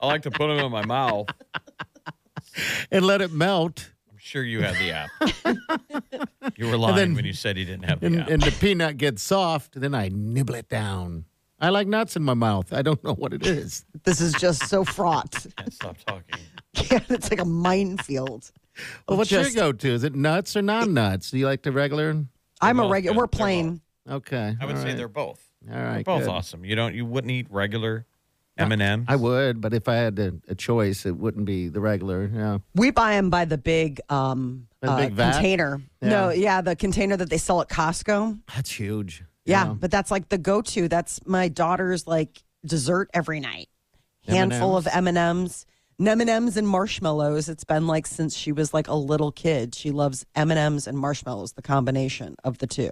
I 0.00 0.06
like 0.06 0.22
to 0.22 0.30
put 0.30 0.48
them 0.48 0.58
in 0.58 0.70
my 0.72 0.84
mouth. 0.84 1.28
and 2.90 3.04
let 3.04 3.20
it 3.20 3.32
melt. 3.32 3.90
I'm 4.10 4.18
sure 4.18 4.42
you 4.42 4.62
had 4.62 4.74
the 4.76 4.90
app. 4.92 5.10
You 6.56 6.66
were 6.68 6.76
lying 6.76 6.96
then- 6.96 7.14
when 7.14 7.24
you 7.24 7.32
said 7.32 7.56
you 7.56 7.64
didn't 7.64 7.84
have 7.84 8.00
the 8.00 8.06
And, 8.06 8.20
app. 8.20 8.28
and 8.28 8.42
the 8.42 8.50
peanut 8.50 8.96
gets 8.98 9.22
soft, 9.22 9.80
then 9.80 9.94
I 9.94 10.10
nibble 10.12 10.54
it 10.56 10.68
down. 10.68 11.24
I 11.58 11.68
like 11.70 11.86
nuts 11.86 12.16
in 12.16 12.22
my 12.22 12.34
mouth. 12.34 12.72
I 12.72 12.82
don't 12.82 13.02
know 13.04 13.14
what 13.14 13.32
it 13.32 13.46
is. 13.46 13.84
This 14.04 14.20
is 14.20 14.32
just 14.34 14.66
so 14.68 14.84
fraught. 14.84 15.46
Can't 15.56 15.72
stop 15.72 15.96
talking. 16.06 16.40
Yeah, 16.90 17.00
it's 17.08 17.30
like 17.30 17.40
a 17.40 17.44
minefield. 17.44 18.50
Well, 18.76 19.14
of 19.14 19.18
what's 19.18 19.30
just- 19.30 19.54
your 19.54 19.72
go-to? 19.72 19.88
Is 19.88 20.04
it 20.04 20.14
nuts 20.14 20.56
or 20.56 20.62
non-nuts? 20.62 21.30
Do 21.30 21.38
you 21.38 21.46
like 21.46 21.62
the 21.62 21.72
regular? 21.72 22.24
I'm 22.60 22.78
a 22.80 22.88
regular. 22.88 23.16
We're 23.16 23.26
plain. 23.26 23.80
Okay, 24.08 24.56
I 24.60 24.64
would 24.66 24.76
all 24.76 24.82
say 24.82 24.88
right. 24.88 24.96
they're 24.96 25.08
both. 25.08 25.42
All 25.70 25.76
right, 25.76 25.94
They're 25.96 26.04
both 26.04 26.22
good. 26.22 26.28
awesome. 26.30 26.64
You 26.64 26.74
don't. 26.74 26.94
You 26.94 27.04
wouldn't 27.04 27.30
eat 27.30 27.46
regular 27.50 28.06
M 28.56 28.72
and 28.72 28.80
M's. 28.82 29.06
I 29.08 29.16
would, 29.16 29.60
but 29.60 29.72
if 29.74 29.88
I 29.88 29.94
had 29.96 30.18
a, 30.18 30.32
a 30.48 30.54
choice, 30.54 31.04
it 31.06 31.16
wouldn't 31.16 31.44
be 31.44 31.68
the 31.68 31.80
regular. 31.80 32.30
Yeah. 32.34 32.58
We 32.74 32.90
buy 32.90 33.12
them 33.12 33.30
by 33.30 33.44
the 33.44 33.58
big 33.58 34.00
um 34.08 34.66
the 34.80 34.90
uh, 34.90 34.96
big 34.96 35.12
vat? 35.12 35.32
container. 35.34 35.80
No, 36.02 36.30
yeah, 36.30 36.60
the 36.62 36.74
container 36.76 37.16
that 37.16 37.28
they 37.30 37.38
sell 37.38 37.60
at 37.60 37.68
Costco. 37.68 38.38
That's 38.54 38.70
huge. 38.70 39.22
Yeah, 39.44 39.66
Yeah. 39.66 39.72
but 39.74 39.90
that's 39.90 40.10
like 40.10 40.28
the 40.30 40.38
go-to. 40.38 40.88
That's 40.88 41.20
my 41.26 41.48
daughter's 41.48 42.06
like 42.06 42.42
dessert 42.64 43.10
every 43.14 43.40
night. 43.40 43.68
Handful 44.26 44.76
of 44.76 44.86
M 44.86 45.08
and 45.08 45.18
M's, 45.18 45.66
M 46.00 46.20
and 46.20 46.30
M's 46.30 46.56
and 46.56 46.66
marshmallows. 46.66 47.48
It's 47.48 47.64
been 47.64 47.86
like 47.86 48.06
since 48.06 48.36
she 48.36 48.52
was 48.52 48.72
like 48.74 48.88
a 48.88 48.94
little 48.94 49.32
kid. 49.32 49.74
She 49.74 49.90
loves 49.90 50.24
M 50.34 50.50
and 50.50 50.58
M's 50.58 50.86
and 50.86 50.98
marshmallows, 50.98 51.52
the 51.52 51.62
combination 51.62 52.36
of 52.44 52.58
the 52.58 52.66
two. 52.66 52.90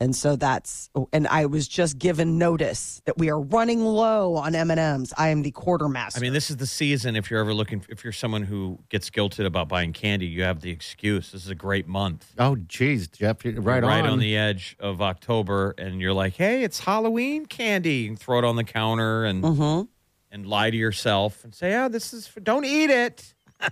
And 0.00 0.14
so 0.14 0.36
that's. 0.36 0.90
And 1.12 1.26
I 1.26 1.46
was 1.46 1.66
just 1.66 1.98
given 1.98 2.38
notice 2.38 3.02
that 3.06 3.18
we 3.18 3.30
are 3.30 3.40
running 3.40 3.84
low 3.84 4.36
on 4.36 4.54
M 4.54 4.70
and 4.70 4.78
M's. 4.78 5.12
I 5.18 5.30
am 5.30 5.42
the 5.42 5.50
quartermaster. 5.50 6.20
I 6.20 6.22
mean, 6.22 6.32
this 6.32 6.50
is 6.50 6.58
the 6.58 6.68
season. 6.68 7.16
If 7.16 7.32
you're 7.32 7.40
ever 7.40 7.52
looking, 7.52 7.84
if 7.88 8.04
you're 8.04 8.12
someone 8.12 8.44
who 8.44 8.78
gets 8.90 9.10
guilted 9.10 9.44
about 9.44 9.68
buying 9.68 9.92
candy, 9.92 10.26
you 10.26 10.44
have 10.44 10.60
the 10.60 10.70
excuse. 10.70 11.32
This 11.32 11.42
is 11.44 11.50
a 11.50 11.56
great 11.56 11.88
month. 11.88 12.32
Oh, 12.38 12.54
geez, 12.54 13.08
Jeff, 13.08 13.44
you're 13.44 13.54
right 13.60 13.82
You're 13.82 13.90
right 13.90 14.04
on. 14.04 14.10
on 14.10 14.18
the 14.20 14.36
edge 14.36 14.76
of 14.78 15.02
October, 15.02 15.74
and 15.78 16.00
you're 16.00 16.12
like, 16.12 16.34
"Hey, 16.36 16.62
it's 16.62 16.78
Halloween 16.78 17.46
candy." 17.46 17.94
You 17.94 18.08
can 18.10 18.16
throw 18.16 18.38
it 18.38 18.44
on 18.44 18.54
the 18.54 18.62
counter 18.64 19.24
and 19.24 19.42
Mhm. 19.42 19.88
And 20.30 20.46
lie 20.46 20.70
to 20.70 20.76
yourself 20.76 21.44
and 21.44 21.54
say, 21.54 21.74
"Oh, 21.76 21.88
this 21.88 22.12
is 22.12 22.26
for, 22.26 22.40
don't 22.40 22.64
eat 22.64 22.90
it. 22.90 23.34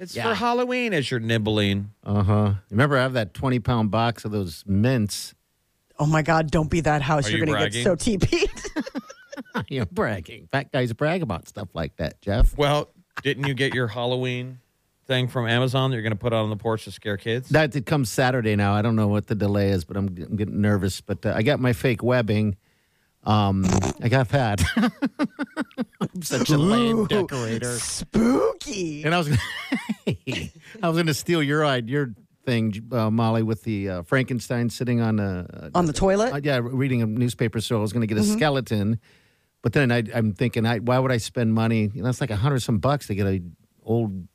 It's 0.00 0.14
for 0.14 0.34
Halloween." 0.34 0.92
As 0.94 1.10
you're 1.10 1.18
nibbling, 1.18 1.90
Uh 2.04 2.22
huh. 2.22 2.52
Remember, 2.70 2.96
I 2.98 3.02
have 3.02 3.14
that 3.14 3.34
twenty-pound 3.34 3.90
box 3.90 4.24
of 4.24 4.30
those 4.30 4.62
mints. 4.66 5.34
Oh 5.98 6.06
my 6.06 6.22
God! 6.22 6.50
Don't 6.50 6.70
be 6.70 6.80
that 6.82 7.02
house. 7.02 7.26
Are 7.26 7.30
You're 7.30 7.40
you 7.40 7.46
going 7.46 7.64
to 7.64 7.70
get 7.70 7.82
so 7.82 7.96
TP'd. 7.96 8.92
You're 9.68 9.86
bragging. 9.86 10.48
Fat 10.52 10.70
guys 10.72 10.92
brag 10.92 11.22
about 11.22 11.48
stuff 11.48 11.68
like 11.74 11.96
that, 11.96 12.20
Jeff. 12.20 12.56
well, 12.56 12.90
didn't 13.22 13.48
you 13.48 13.54
get 13.54 13.74
your 13.74 13.88
Halloween 13.88 14.60
thing 15.06 15.26
from 15.26 15.48
Amazon 15.48 15.90
that 15.90 15.96
you're 15.96 16.02
going 16.02 16.12
to 16.12 16.18
put 16.18 16.32
out 16.32 16.44
on 16.44 16.50
the 16.50 16.56
porch 16.56 16.84
to 16.84 16.92
scare 16.92 17.16
kids? 17.16 17.48
That 17.48 17.74
it 17.74 17.86
comes 17.86 18.08
Saturday 18.10 18.54
now. 18.54 18.74
I 18.74 18.82
don't 18.82 18.94
know 18.94 19.08
what 19.08 19.26
the 19.26 19.34
delay 19.34 19.70
is, 19.70 19.84
but 19.84 19.96
I'm, 19.96 20.06
I'm 20.08 20.36
getting 20.36 20.60
nervous. 20.60 21.00
But 21.00 21.24
uh, 21.26 21.32
I 21.34 21.42
got 21.42 21.58
my 21.60 21.72
fake 21.72 22.02
webbing. 22.02 22.56
Um, 23.24 23.64
I 24.00 24.08
got 24.08 24.28
that. 24.30 24.62
I'm 26.00 26.22
such 26.22 26.50
a 26.50 26.58
lame 26.58 27.06
decorator. 27.06 27.78
Spooky. 27.78 29.04
And 29.04 29.14
I 29.14 29.18
was, 29.18 29.28
I 30.06 30.88
was 30.88 30.96
going 30.96 31.06
to 31.06 31.14
steal 31.14 31.42
your 31.42 31.66
idea, 31.66 31.92
your 31.92 32.14
thing, 32.46 32.88
uh, 32.92 33.10
Molly, 33.10 33.42
with 33.42 33.64
the 33.64 33.88
uh, 33.88 34.02
Frankenstein 34.02 34.70
sitting 34.70 35.00
on 35.00 35.18
a 35.18 35.70
On 35.74 35.84
the 35.86 35.92
toilet? 35.92 36.32
uh, 36.32 36.40
yeah, 36.42 36.60
reading 36.62 37.02
a 37.02 37.06
newspaper. 37.06 37.60
So 37.60 37.76
I 37.76 37.80
was 37.80 37.92
going 37.92 38.00
to 38.00 38.06
get 38.06 38.18
a 38.18 38.24
skeleton, 38.24 38.98
but 39.62 39.72
then 39.74 39.92
I, 39.92 40.04
I'm 40.14 40.32
thinking, 40.32 40.64
I, 40.64 40.78
why 40.78 40.98
would 40.98 41.12
I 41.12 41.18
spend 41.18 41.52
money? 41.52 41.90
You 41.92 42.02
know, 42.02 42.08
it's 42.08 42.20
like 42.20 42.30
a 42.30 42.36
hundred 42.36 42.60
some 42.62 42.78
bucks 42.78 43.08
to 43.08 43.14
get 43.14 43.26
a 43.26 43.42
old 43.82 44.26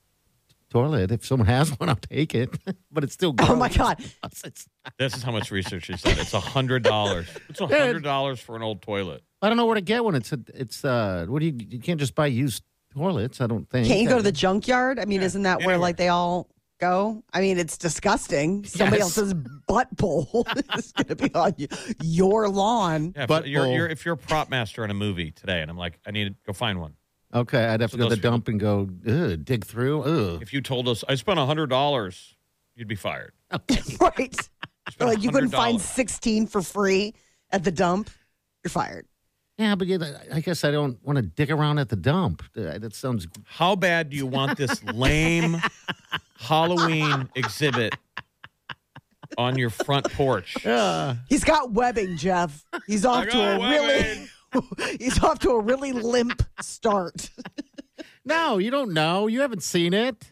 toilet. 0.73 1.11
If 1.11 1.25
someone 1.25 1.47
has 1.47 1.69
one, 1.79 1.87
I'll 1.89 1.95
take 1.95 2.33
it. 2.35 2.49
but 2.91 3.03
it's 3.03 3.13
still. 3.13 3.31
Good. 3.33 3.49
Oh 3.49 3.55
my. 3.55 3.69
God. 3.69 3.99
It's- 4.23 4.67
This 4.99 5.15
is 5.15 5.23
how 5.23 5.31
much 5.31 5.49
research 5.51 5.85
she 5.85 5.95
said. 5.95 6.17
It's 6.17 6.33
a 6.33 6.39
hundred 6.41 6.83
dollars. 6.83 7.27
It's 7.49 7.61
a 7.61 7.67
hundred 7.67 8.03
dollars 8.03 8.39
for 8.41 8.55
an 8.57 8.61
old 8.63 8.81
toilet. 8.81 9.23
I 9.41 9.47
don't 9.47 9.55
know 9.57 9.65
where 9.65 9.75
to 9.75 9.81
get 9.81 10.03
one. 10.03 10.15
It's 10.15 10.33
a, 10.33 10.39
it's 10.53 10.83
uh. 10.83 11.25
What 11.29 11.39
do 11.39 11.45
you? 11.45 11.53
You 11.57 11.79
can't 11.79 11.99
just 11.99 12.15
buy 12.15 12.27
used 12.27 12.63
toilets. 12.93 13.39
I 13.39 13.47
don't 13.47 13.69
think. 13.69 13.87
Can't 13.87 14.01
you 14.01 14.09
go 14.09 14.17
to 14.17 14.23
the 14.23 14.31
junkyard? 14.31 14.99
I 14.99 15.05
mean, 15.05 15.21
isn't 15.21 15.43
that 15.43 15.63
where 15.63 15.77
like 15.77 15.95
they 15.97 16.09
all 16.09 16.49
go? 16.81 17.23
I 17.33 17.39
mean, 17.39 17.57
it's 17.57 17.77
disgusting. 17.77 18.65
Somebody 18.65 18.97
Yes. 18.97 19.17
else's 19.17 19.33
butt 19.67 19.95
bowl 19.95 20.45
is 20.75 20.91
going 20.91 21.07
to 21.07 21.15
be 21.15 21.33
on 21.33 21.53
y- 21.57 21.67
your 22.01 22.49
lawn. 22.49 23.13
Yeah, 23.15 23.25
But 23.25 23.43
but 23.43 23.47
you're, 23.49 23.63
bowl. 23.65 23.73
you're 23.73 23.87
if 23.87 24.03
you're 24.05 24.15
a 24.15 24.17
prop 24.17 24.49
master 24.49 24.83
in 24.83 24.91
a 24.91 24.93
movie 24.95 25.31
today, 25.31 25.61
and 25.61 25.71
I'm 25.71 25.77
like, 25.77 25.97
I 26.05 26.11
need 26.11 26.25
to 26.29 26.35
go 26.45 26.51
find 26.53 26.81
one. 26.81 26.93
Okay, 27.33 27.65
I'd 27.65 27.81
have 27.81 27.91
So 27.91 27.97
to 27.97 28.03
go 28.03 28.09
to 28.09 28.15
the 28.15 28.21
dump 28.21 28.47
and 28.47 28.59
go 28.59 28.87
Ugh, 29.07 29.43
dig 29.43 29.65
through. 29.65 30.03
Ugh. 30.03 30.41
If 30.41 30.53
you 30.53 30.61
told 30.61 30.87
us 30.87 31.03
I 31.09 31.15
spent 31.15 31.39
a 31.39 31.45
hundred 31.45 31.67
dollars, 31.67 32.35
you'd 32.75 32.87
be 32.87 32.95
fired. 32.95 33.33
right. 33.99 34.35
spent 34.89 35.09
like 35.09 35.23
you 35.23 35.31
couldn't 35.31 35.49
find 35.49 35.79
16 35.81 36.47
for 36.47 36.61
free 36.61 37.13
at 37.51 37.63
the 37.63 37.71
dump. 37.71 38.09
You're 38.63 38.69
fired. 38.69 39.07
Yeah, 39.57 39.75
but 39.75 39.87
yeah, 39.87 39.97
I 40.33 40.39
guess 40.41 40.63
I 40.63 40.71
don't 40.71 40.97
want 41.03 41.17
to 41.17 41.21
dig 41.21 41.51
around 41.51 41.77
at 41.77 41.89
the 41.89 41.95
dump. 41.95 42.43
Uh, 42.57 42.79
That 42.79 42.95
sounds. 42.95 43.27
How 43.45 43.75
bad 43.75 44.09
do 44.09 44.17
you 44.17 44.25
want 44.25 44.57
this 44.57 44.83
lame 44.83 45.57
Halloween 46.39 47.29
exhibit 47.35 47.95
on 49.37 49.57
your 49.57 49.69
front 49.69 50.11
porch? 50.13 50.65
Uh, 50.65 51.15
He's 51.29 51.43
got 51.43 51.71
webbing, 51.71 52.17
Jeff. 52.17 52.65
He's 52.87 53.05
off 53.05 53.25
to 53.25 53.31
got 53.31 53.61
a 53.61 53.69
really 53.69 54.27
he's 54.99 55.21
off 55.23 55.39
to 55.39 55.51
a 55.51 55.59
really 55.59 55.91
limp 55.91 56.43
start. 56.61 57.29
no, 58.25 58.57
you 58.57 58.71
don't 58.71 58.93
know. 58.93 59.27
You 59.27 59.41
haven't 59.41 59.63
seen 59.63 59.93
it. 59.93 60.31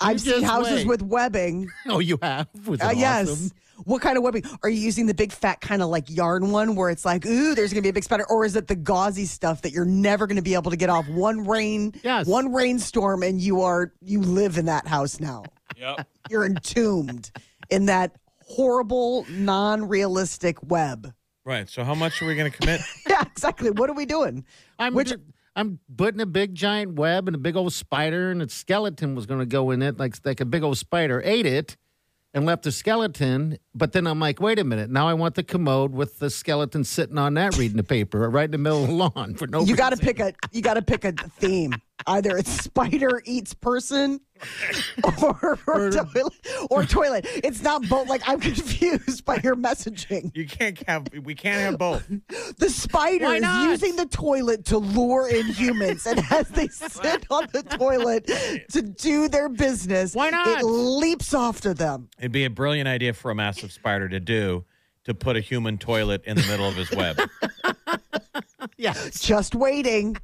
I've 0.00 0.20
seen 0.20 0.42
houses 0.42 0.78
wait. 0.84 0.86
with 0.86 1.02
webbing. 1.02 1.68
Oh, 1.88 1.98
you 1.98 2.18
have. 2.22 2.48
Was 2.66 2.80
it 2.80 2.84
Uh, 2.86 2.90
yes. 2.90 3.52
What 3.84 4.02
kind 4.02 4.16
of 4.16 4.24
webbing? 4.24 4.42
Are 4.62 4.68
you 4.68 4.80
using 4.80 5.06
the 5.06 5.14
big 5.14 5.32
fat 5.32 5.60
kind 5.60 5.82
of 5.82 5.88
like 5.88 6.04
yarn 6.10 6.50
one 6.50 6.74
where 6.76 6.90
it's 6.90 7.04
like, 7.04 7.24
ooh, 7.26 7.54
there's 7.54 7.72
going 7.72 7.80
to 7.82 7.86
be 7.86 7.88
a 7.90 7.92
big 7.92 8.04
spider? 8.04 8.24
Or 8.28 8.44
is 8.44 8.56
it 8.56 8.66
the 8.66 8.74
gauzy 8.76 9.24
stuff 9.24 9.62
that 9.62 9.72
you're 9.72 9.84
never 9.84 10.26
going 10.26 10.36
to 10.36 10.42
be 10.42 10.54
able 10.54 10.70
to 10.72 10.76
get 10.76 10.90
off 10.90 11.08
one 11.08 11.46
rain, 11.46 11.94
Yes. 12.02 12.26
one 12.26 12.52
rainstorm, 12.52 13.22
and 13.22 13.40
you 13.40 13.62
are, 13.62 13.92
you 14.02 14.20
live 14.20 14.58
in 14.58 14.66
that 14.66 14.86
house 14.86 15.20
now? 15.20 15.44
Yep. 15.76 16.06
You're 16.28 16.44
entombed 16.44 17.30
in 17.70 17.86
that 17.86 18.16
horrible, 18.44 19.24
non 19.30 19.86
realistic 19.88 20.60
web. 20.62 21.12
Right. 21.48 21.66
So 21.66 21.82
how 21.82 21.94
much 21.94 22.20
are 22.20 22.26
we 22.26 22.34
going 22.34 22.50
to 22.52 22.56
commit? 22.56 22.82
Yeah, 23.08 23.22
exactly. 23.22 23.70
What 23.70 23.88
are 23.88 23.94
we 23.94 24.04
doing? 24.04 24.44
I'm 24.78 24.92
Which- 24.92 25.08
ju- 25.08 25.22
I'm 25.56 25.80
putting 25.96 26.20
a 26.20 26.26
big 26.26 26.54
giant 26.54 26.92
web 26.96 27.26
and 27.26 27.34
a 27.34 27.38
big 27.38 27.56
old 27.56 27.72
spider, 27.72 28.30
and 28.30 28.42
a 28.42 28.48
skeleton 28.50 29.14
was 29.16 29.24
going 29.24 29.40
to 29.40 29.46
go 29.46 29.70
in 29.70 29.80
it, 29.82 29.98
like 29.98 30.14
like 30.24 30.40
a 30.40 30.44
big 30.44 30.62
old 30.62 30.76
spider. 30.76 31.22
Ate 31.24 31.46
it 31.46 31.76
and 32.34 32.44
left 32.44 32.64
the 32.64 32.70
skeleton. 32.70 33.58
But 33.74 33.92
then 33.92 34.06
I'm 34.06 34.20
like, 34.20 34.40
wait 34.40 34.58
a 34.58 34.64
minute. 34.64 34.90
Now 34.90 35.08
I 35.08 35.14
want 35.14 35.34
the 35.36 35.42
commode 35.42 35.92
with 35.92 36.18
the 36.18 36.28
skeleton 36.30 36.84
sitting 36.84 37.16
on 37.18 37.34
that, 37.34 37.56
reading 37.56 37.78
the 37.78 37.82
paper 37.82 38.28
right 38.28 38.44
in 38.44 38.50
the 38.52 38.58
middle 38.58 38.82
of 38.82 38.88
the 38.88 38.94
lawn 38.94 39.34
for 39.34 39.46
no. 39.46 39.62
You 39.64 39.74
got 39.74 39.90
to 39.90 39.96
pick 39.96 40.20
a 40.20 40.34
you 40.52 40.60
got 40.60 40.74
to 40.74 40.82
pick 40.82 41.04
a 41.04 41.12
theme. 41.12 41.72
Either 42.06 42.36
it's 42.36 42.50
spider 42.50 43.22
eats 43.24 43.54
person, 43.54 44.20
or, 45.22 45.58
or 45.66 45.90
toilet, 45.90 46.32
or 46.70 46.84
toilet. 46.84 47.26
It's 47.44 47.62
not 47.62 47.88
both. 47.88 48.08
Like 48.08 48.22
I'm 48.26 48.40
confused 48.40 49.24
by 49.24 49.40
your 49.42 49.56
messaging. 49.56 50.34
You 50.34 50.46
can't 50.46 50.80
have. 50.88 51.06
We 51.22 51.34
can't 51.34 51.60
have 51.60 51.78
both. 51.78 52.08
The 52.58 52.70
spider 52.70 53.24
Why 53.26 53.36
is 53.36 53.42
not? 53.42 53.68
using 53.68 53.96
the 53.96 54.06
toilet 54.06 54.64
to 54.66 54.78
lure 54.78 55.28
in 55.28 55.46
humans, 55.46 56.06
and 56.06 56.22
as 56.30 56.48
they 56.48 56.68
sit 56.68 57.26
on 57.30 57.48
the 57.52 57.62
toilet 57.62 58.26
to 58.70 58.82
do 58.82 59.28
their 59.28 59.48
business, 59.48 60.14
Why 60.14 60.30
not? 60.30 60.60
It 60.60 60.64
leaps 60.64 61.34
off 61.34 61.60
to 61.62 61.74
them. 61.74 62.08
It'd 62.18 62.32
be 62.32 62.44
a 62.44 62.50
brilliant 62.50 62.88
idea 62.88 63.12
for 63.12 63.30
a 63.30 63.34
massive 63.34 63.72
spider 63.72 64.08
to 64.08 64.20
do 64.20 64.64
to 65.04 65.14
put 65.14 65.36
a 65.36 65.40
human 65.40 65.78
toilet 65.78 66.22
in 66.24 66.36
the 66.36 66.46
middle 66.46 66.68
of 66.68 66.76
his 66.76 66.90
web. 66.90 67.18
Yes. 68.76 69.20
Just 69.20 69.54
waiting. 69.54 70.16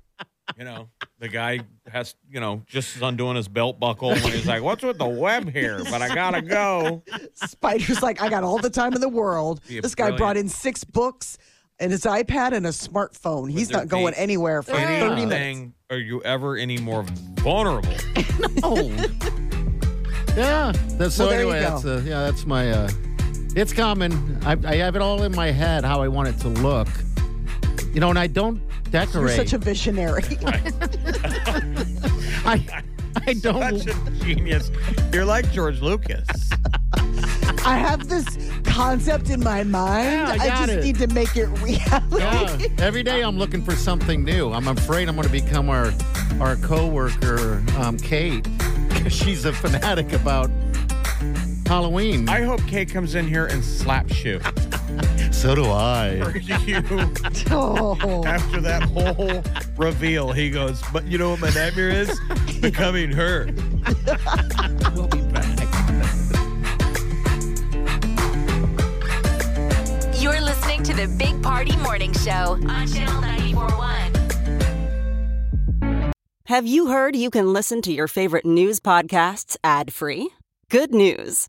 You 0.58 0.64
know, 0.64 0.88
the 1.18 1.28
guy 1.28 1.60
has, 1.88 2.14
you 2.30 2.38
know, 2.38 2.62
just 2.66 2.96
is 2.96 3.02
undoing 3.02 3.36
his 3.36 3.48
belt 3.48 3.80
buckle 3.80 4.10
when 4.10 4.20
he's 4.32 4.46
like, 4.46 4.62
"What's 4.62 4.82
with 4.82 4.98
the 4.98 5.06
web 5.08 5.50
here?" 5.50 5.82
But 5.84 6.02
I 6.02 6.14
gotta 6.14 6.42
go. 6.42 7.02
Spider's 7.34 8.02
like, 8.02 8.20
I 8.20 8.28
got 8.28 8.44
all 8.44 8.58
the 8.58 8.70
time 8.70 8.94
in 8.94 9.00
the 9.00 9.08
world. 9.08 9.60
Be 9.66 9.78
a 9.78 9.82
This 9.82 9.94
guy 9.94 10.10
brought 10.10 10.36
in 10.36 10.48
six 10.48 10.84
books 10.84 11.38
and 11.80 11.90
his 11.90 12.02
iPad 12.02 12.52
and 12.52 12.66
a 12.66 12.70
smartphone. 12.70 13.50
He's 13.50 13.70
not 13.70 13.88
going 13.88 14.14
be 14.14 14.20
anywhere 14.20 14.62
for 14.62 14.72
30 14.72 14.84
minutes. 14.86 15.32
Anything? 15.32 15.74
Are 15.90 15.98
you 15.98 16.22
ever 16.22 16.56
any 16.56 16.78
more 16.78 17.04
vulnerable? 17.40 17.94
no. 18.62 18.74
yeah. 20.36 20.72
That's 20.98 21.14
so 21.14 21.24
Well, 21.24 21.30
there 21.30 21.42
you 21.42 21.50
anyway. 21.50 21.60
go. 21.62 21.70
That's 21.70 21.84
uh, 21.84 22.02
yeah. 22.04 22.22
That's 22.22 22.46
my. 22.46 22.70
uh 22.70 22.88
It's 23.56 23.72
common. 23.72 24.38
I, 24.44 24.56
I 24.64 24.76
have 24.76 24.94
it 24.94 25.02
all 25.02 25.22
in 25.22 25.34
my 25.34 25.50
head 25.50 25.84
how 25.84 26.02
I 26.02 26.08
want 26.08 26.28
it 26.28 26.38
to 26.40 26.48
look. 26.48 26.88
You 27.92 28.00
know, 28.00 28.10
and 28.10 28.18
I 28.18 28.26
don't 28.26 28.60
You're 28.94 29.28
such 29.28 29.52
a 29.52 29.58
visionary. 29.58 30.22
I 32.46 32.64
I 33.26 33.32
don't. 33.34 33.78
Such 33.80 33.96
a 33.96 34.10
genius. 34.24 34.70
You're 35.12 35.24
like 35.24 35.50
George 35.50 35.80
Lucas. 35.80 36.28
I 37.66 37.76
have 37.78 38.08
this 38.08 38.26
concept 38.64 39.30
in 39.30 39.42
my 39.42 39.64
mind. 39.64 40.04
Yeah, 40.06 40.36
I 40.40 40.44
I, 40.44 40.48
just 40.66 40.72
it. 40.72 40.84
need 40.84 40.98
to 40.98 41.06
make 41.08 41.36
it 41.36 41.46
reality. 41.60 42.18
Yeah, 42.18 42.68
every 42.78 43.02
day 43.02 43.22
I'm 43.22 43.36
looking 43.38 43.64
for 43.64 43.74
something 43.74 44.22
new. 44.22 44.52
I'm 44.52 44.68
afraid 44.68 45.08
I'm 45.08 45.16
going 45.16 45.26
to 45.26 45.32
become 45.32 45.70
our 45.70 45.92
our 46.40 46.54
coworker, 46.56 47.64
um, 47.78 47.96
Kate, 47.98 48.46
'cause 48.90 49.12
she's 49.12 49.44
a 49.44 49.52
fanatic 49.52 50.12
about 50.12 50.50
Halloween. 51.66 52.28
I 52.28 52.42
hope 52.42 52.60
Kate 52.68 52.88
comes 52.92 53.14
in 53.16 53.26
here 53.26 53.46
and 53.46 53.64
slaps 53.64 54.22
you. 54.24 54.40
So 55.32 55.54
do 55.54 55.64
I. 55.66 56.32
you 56.66 56.82
Oh. 57.50 58.22
after 58.26 58.60
that 58.60 58.82
whole 58.84 59.42
reveal, 59.76 60.32
he 60.32 60.50
goes, 60.50 60.80
"But 60.92 61.04
you 61.06 61.18
know 61.18 61.30
what 61.30 61.40
my 61.40 61.50
nightmare 61.50 61.90
is? 61.90 62.18
Becoming 62.60 63.10
her." 63.12 63.48
We'll 64.94 65.08
be 65.08 65.20
back. 65.22 65.44
You're 70.20 70.40
listening 70.40 70.82
to 70.84 70.94
the 70.94 71.08
Big 71.18 71.42
Party 71.42 71.76
Morning 71.78 72.12
Show 72.14 72.56
on 72.68 72.86
Channel 72.86 73.20
941. 73.20 76.12
Have 76.46 76.66
you 76.66 76.86
heard 76.88 77.14
you 77.16 77.30
can 77.30 77.52
listen 77.52 77.82
to 77.82 77.92
your 77.92 78.06
favorite 78.08 78.46
news 78.46 78.78
podcasts 78.80 79.56
ad 79.64 79.92
free? 79.92 80.30
Good 80.70 80.94
news! 80.94 81.48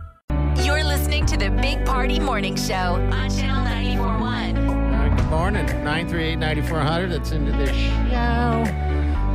You're 0.63 0.83
listening 0.83 1.25
to 1.27 1.37
the 1.37 1.49
Big 1.49 1.83
Party 1.85 2.19
Morning 2.19 2.55
Show 2.55 2.73
on 2.75 3.29
Channel 3.29 3.63
941. 3.63 5.15
Good 5.15 5.25
morning. 5.29 5.65
938-9400. 5.65 7.09
That's 7.09 7.31
into 7.31 7.51
this 7.53 7.69
show. 7.69 8.63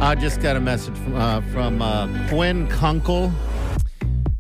I 0.01 0.15
just 0.19 0.41
got 0.41 0.57
a 0.57 0.61
message 0.61 0.97
from 0.99 1.17
uh, 1.17 1.41
from 1.53 1.83
uh, 1.83 2.07
Quinn 2.29 2.69
Kunkel 2.69 3.33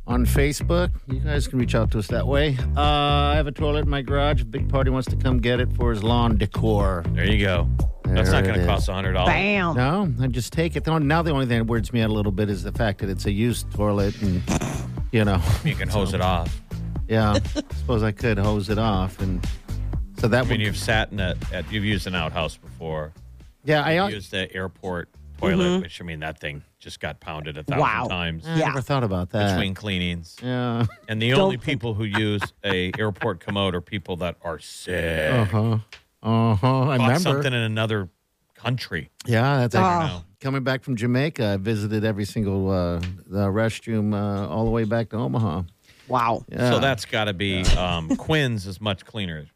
on 0.07 0.25
Facebook. 0.25 0.91
You 1.09 1.19
guys 1.21 1.49
can 1.49 1.59
reach 1.59 1.75
out 1.75 1.91
to 1.93 1.99
us 1.99 2.07
that 2.09 2.27
way. 2.27 2.57
Uh, 2.77 2.81
I 2.83 3.35
have 3.37 3.47
a 3.47 3.53
toilet 3.53 3.81
in 3.85 3.91
my 3.91 4.03
garage. 4.03 4.43
A 4.43 4.45
big 4.45 4.69
party 4.69 4.91
wants 4.91 5.09
to 5.11 5.17
come 5.17 5.39
get 5.39 5.59
it 5.61 5.73
for 5.73 5.91
his 5.91 6.03
lawn 6.05 6.37
decor. 6.37 7.05
There 7.09 7.25
you 7.27 7.45
go. 7.45 7.69
That's 8.05 8.31
There 8.31 8.41
not 8.43 8.45
going 8.45 8.61
to 8.61 8.67
cost 8.67 8.89
a 8.89 8.93
hundred 8.93 9.15
dollars. 9.15 9.33
Bam. 9.33 9.77
No, 9.77 10.13
I 10.23 10.29
just 10.29 10.53
take 10.53 10.77
it. 10.77 10.87
Now 10.87 11.23
the 11.23 11.33
only 11.33 11.47
thing 11.47 11.59
that 11.59 11.65
weirds 11.65 11.93
me 11.93 12.01
out 12.03 12.11
a 12.11 12.13
little 12.13 12.33
bit 12.33 12.49
is 12.49 12.63
the 12.63 12.73
fact 12.73 13.01
that 13.01 13.11
it's 13.11 13.27
a 13.27 13.33
used 13.33 13.71
toilet, 13.73 14.21
and 14.23 14.43
you 15.11 15.25
know, 15.25 15.41
You 15.65 15.75
can 15.75 15.89
hose 15.99 16.15
it 16.15 16.21
off. 16.21 16.63
Yeah. 17.09 17.33
I 17.35 17.63
suppose 17.75 18.03
I 18.03 18.13
could 18.13 18.39
hose 18.39 18.69
it 18.71 18.79
off, 18.79 19.21
and 19.21 19.45
so 20.17 20.23
So 20.23 20.29
that 20.29 20.39
I 20.39 20.43
mean, 20.43 20.51
would, 20.53 20.61
you've 20.63 20.77
sat 20.77 21.13
in 21.13 21.21
a, 21.21 21.37
at, 21.53 21.71
you've 21.73 21.85
used 21.85 22.07
an 22.07 22.15
outhouse 22.15 22.57
before. 22.57 23.13
yeah, 23.65 23.83
I, 23.83 23.95
You've 24.05 24.15
used 24.15 24.31
the 24.31 24.53
airport 24.55 25.09
toilet, 25.39 25.83
which 25.83 26.01
I 26.01 26.05
mean, 26.05 26.21
that 26.21 26.41
thing 26.41 26.63
just 26.79 26.99
got 27.01 27.21
pounded 27.21 27.59
a 27.59 27.63
thousand 27.65 27.81
Wow. 27.81 28.07
times 28.09 28.45
I 28.47 28.57
never 28.59 28.81
thought 28.81 29.05
about 29.05 29.31
that. 29.31 29.55
between 29.55 29.75
cleanings. 29.75 30.37
yeah. 30.43 30.87
And 31.09 31.21
the 31.21 31.31
Don't 31.31 31.41
only 31.41 31.57
think- 31.57 31.65
people 31.65 31.95
who 31.95 32.05
use 32.05 32.41
a 32.65 32.91
airport 32.99 33.41
commode 33.41 33.75
are 33.75 33.81
people 33.83 34.17
that 34.19 34.37
are 34.43 34.59
sick. 34.59 35.33
Uh 35.33 35.45
huh. 35.45 35.79
Uh 36.23 36.55
huh. 36.55 36.81
I 36.89 36.97
Bought 36.97 37.03
remember. 37.03 37.19
something 37.21 37.53
in 37.53 37.61
another 37.61 38.09
country. 38.55 39.11
Yeah, 39.27 39.59
that's 39.59 39.75
Oh. 39.75 39.81
actually 39.81 40.23
coming 40.41 40.65
back 40.65 40.83
from 40.83 40.97
Jamaica. 40.97 41.45
I 41.47 41.57
visited 41.59 42.05
every 42.05 42.25
single 42.25 42.71
uh, 42.71 43.01
the 43.27 43.49
restroom 43.49 44.15
uh, 44.15 44.49
all 44.49 44.65
the 44.65 44.71
way 44.71 44.85
back 44.85 45.11
to 45.11 45.17
Omaha. 45.17 45.63
Wow. 46.09 46.45
Yeah, 46.49 46.71
So 46.71 46.79
that's 46.79 47.05
got 47.05 47.25
to 47.25 47.33
be 47.35 47.65
um, 47.77 48.17
Quinn's 48.17 48.67
is 48.67 48.81
much 48.81 49.05
cleaner 49.05 49.47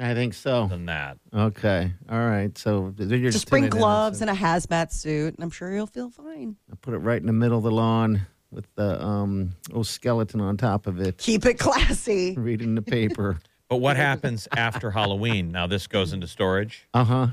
I 0.00 0.14
think 0.14 0.32
so. 0.32 0.68
than 0.68 0.86
that. 0.86 1.18
Okay, 1.34 1.92
all 2.10 2.18
right. 2.18 2.56
So 2.56 2.94
you're 2.96 3.08
Just 3.30 3.32
just 3.32 3.50
bring 3.50 3.64
in 3.64 3.68
it, 3.68 3.72
gloves 3.72 4.22
and 4.22 4.30
a 4.30 4.34
hazmat 4.34 4.90
suit, 4.90 5.34
and 5.34 5.44
I'm 5.44 5.50
sure 5.50 5.70
you'll 5.74 5.86
feel 5.86 6.08
fine. 6.08 6.56
I 6.72 6.76
put 6.80 6.94
it 6.94 6.98
right 6.98 7.20
in 7.20 7.26
the 7.26 7.32
middle 7.34 7.58
of 7.58 7.64
the 7.64 7.70
lawn 7.70 8.22
with 8.50 8.66
the 8.74 9.02
um, 9.04 9.50
old 9.72 9.86
skeleton 9.86 10.40
on 10.40 10.56
top 10.56 10.86
of 10.86 10.98
it, 10.98 11.18
Keep 11.18 11.44
it 11.44 11.58
classy. 11.58 12.34
reading 12.38 12.74
the 12.74 12.80
paper. 12.82 13.38
But 13.68 13.76
what 13.82 13.96
happens 13.98 14.48
after 14.56 14.90
Halloween? 14.90 15.52
Now 15.52 15.66
this 15.66 15.86
goes 15.86 16.14
into 16.14 16.26
storage. 16.26 16.88
Uh 16.94 17.04
huh. 17.04 17.26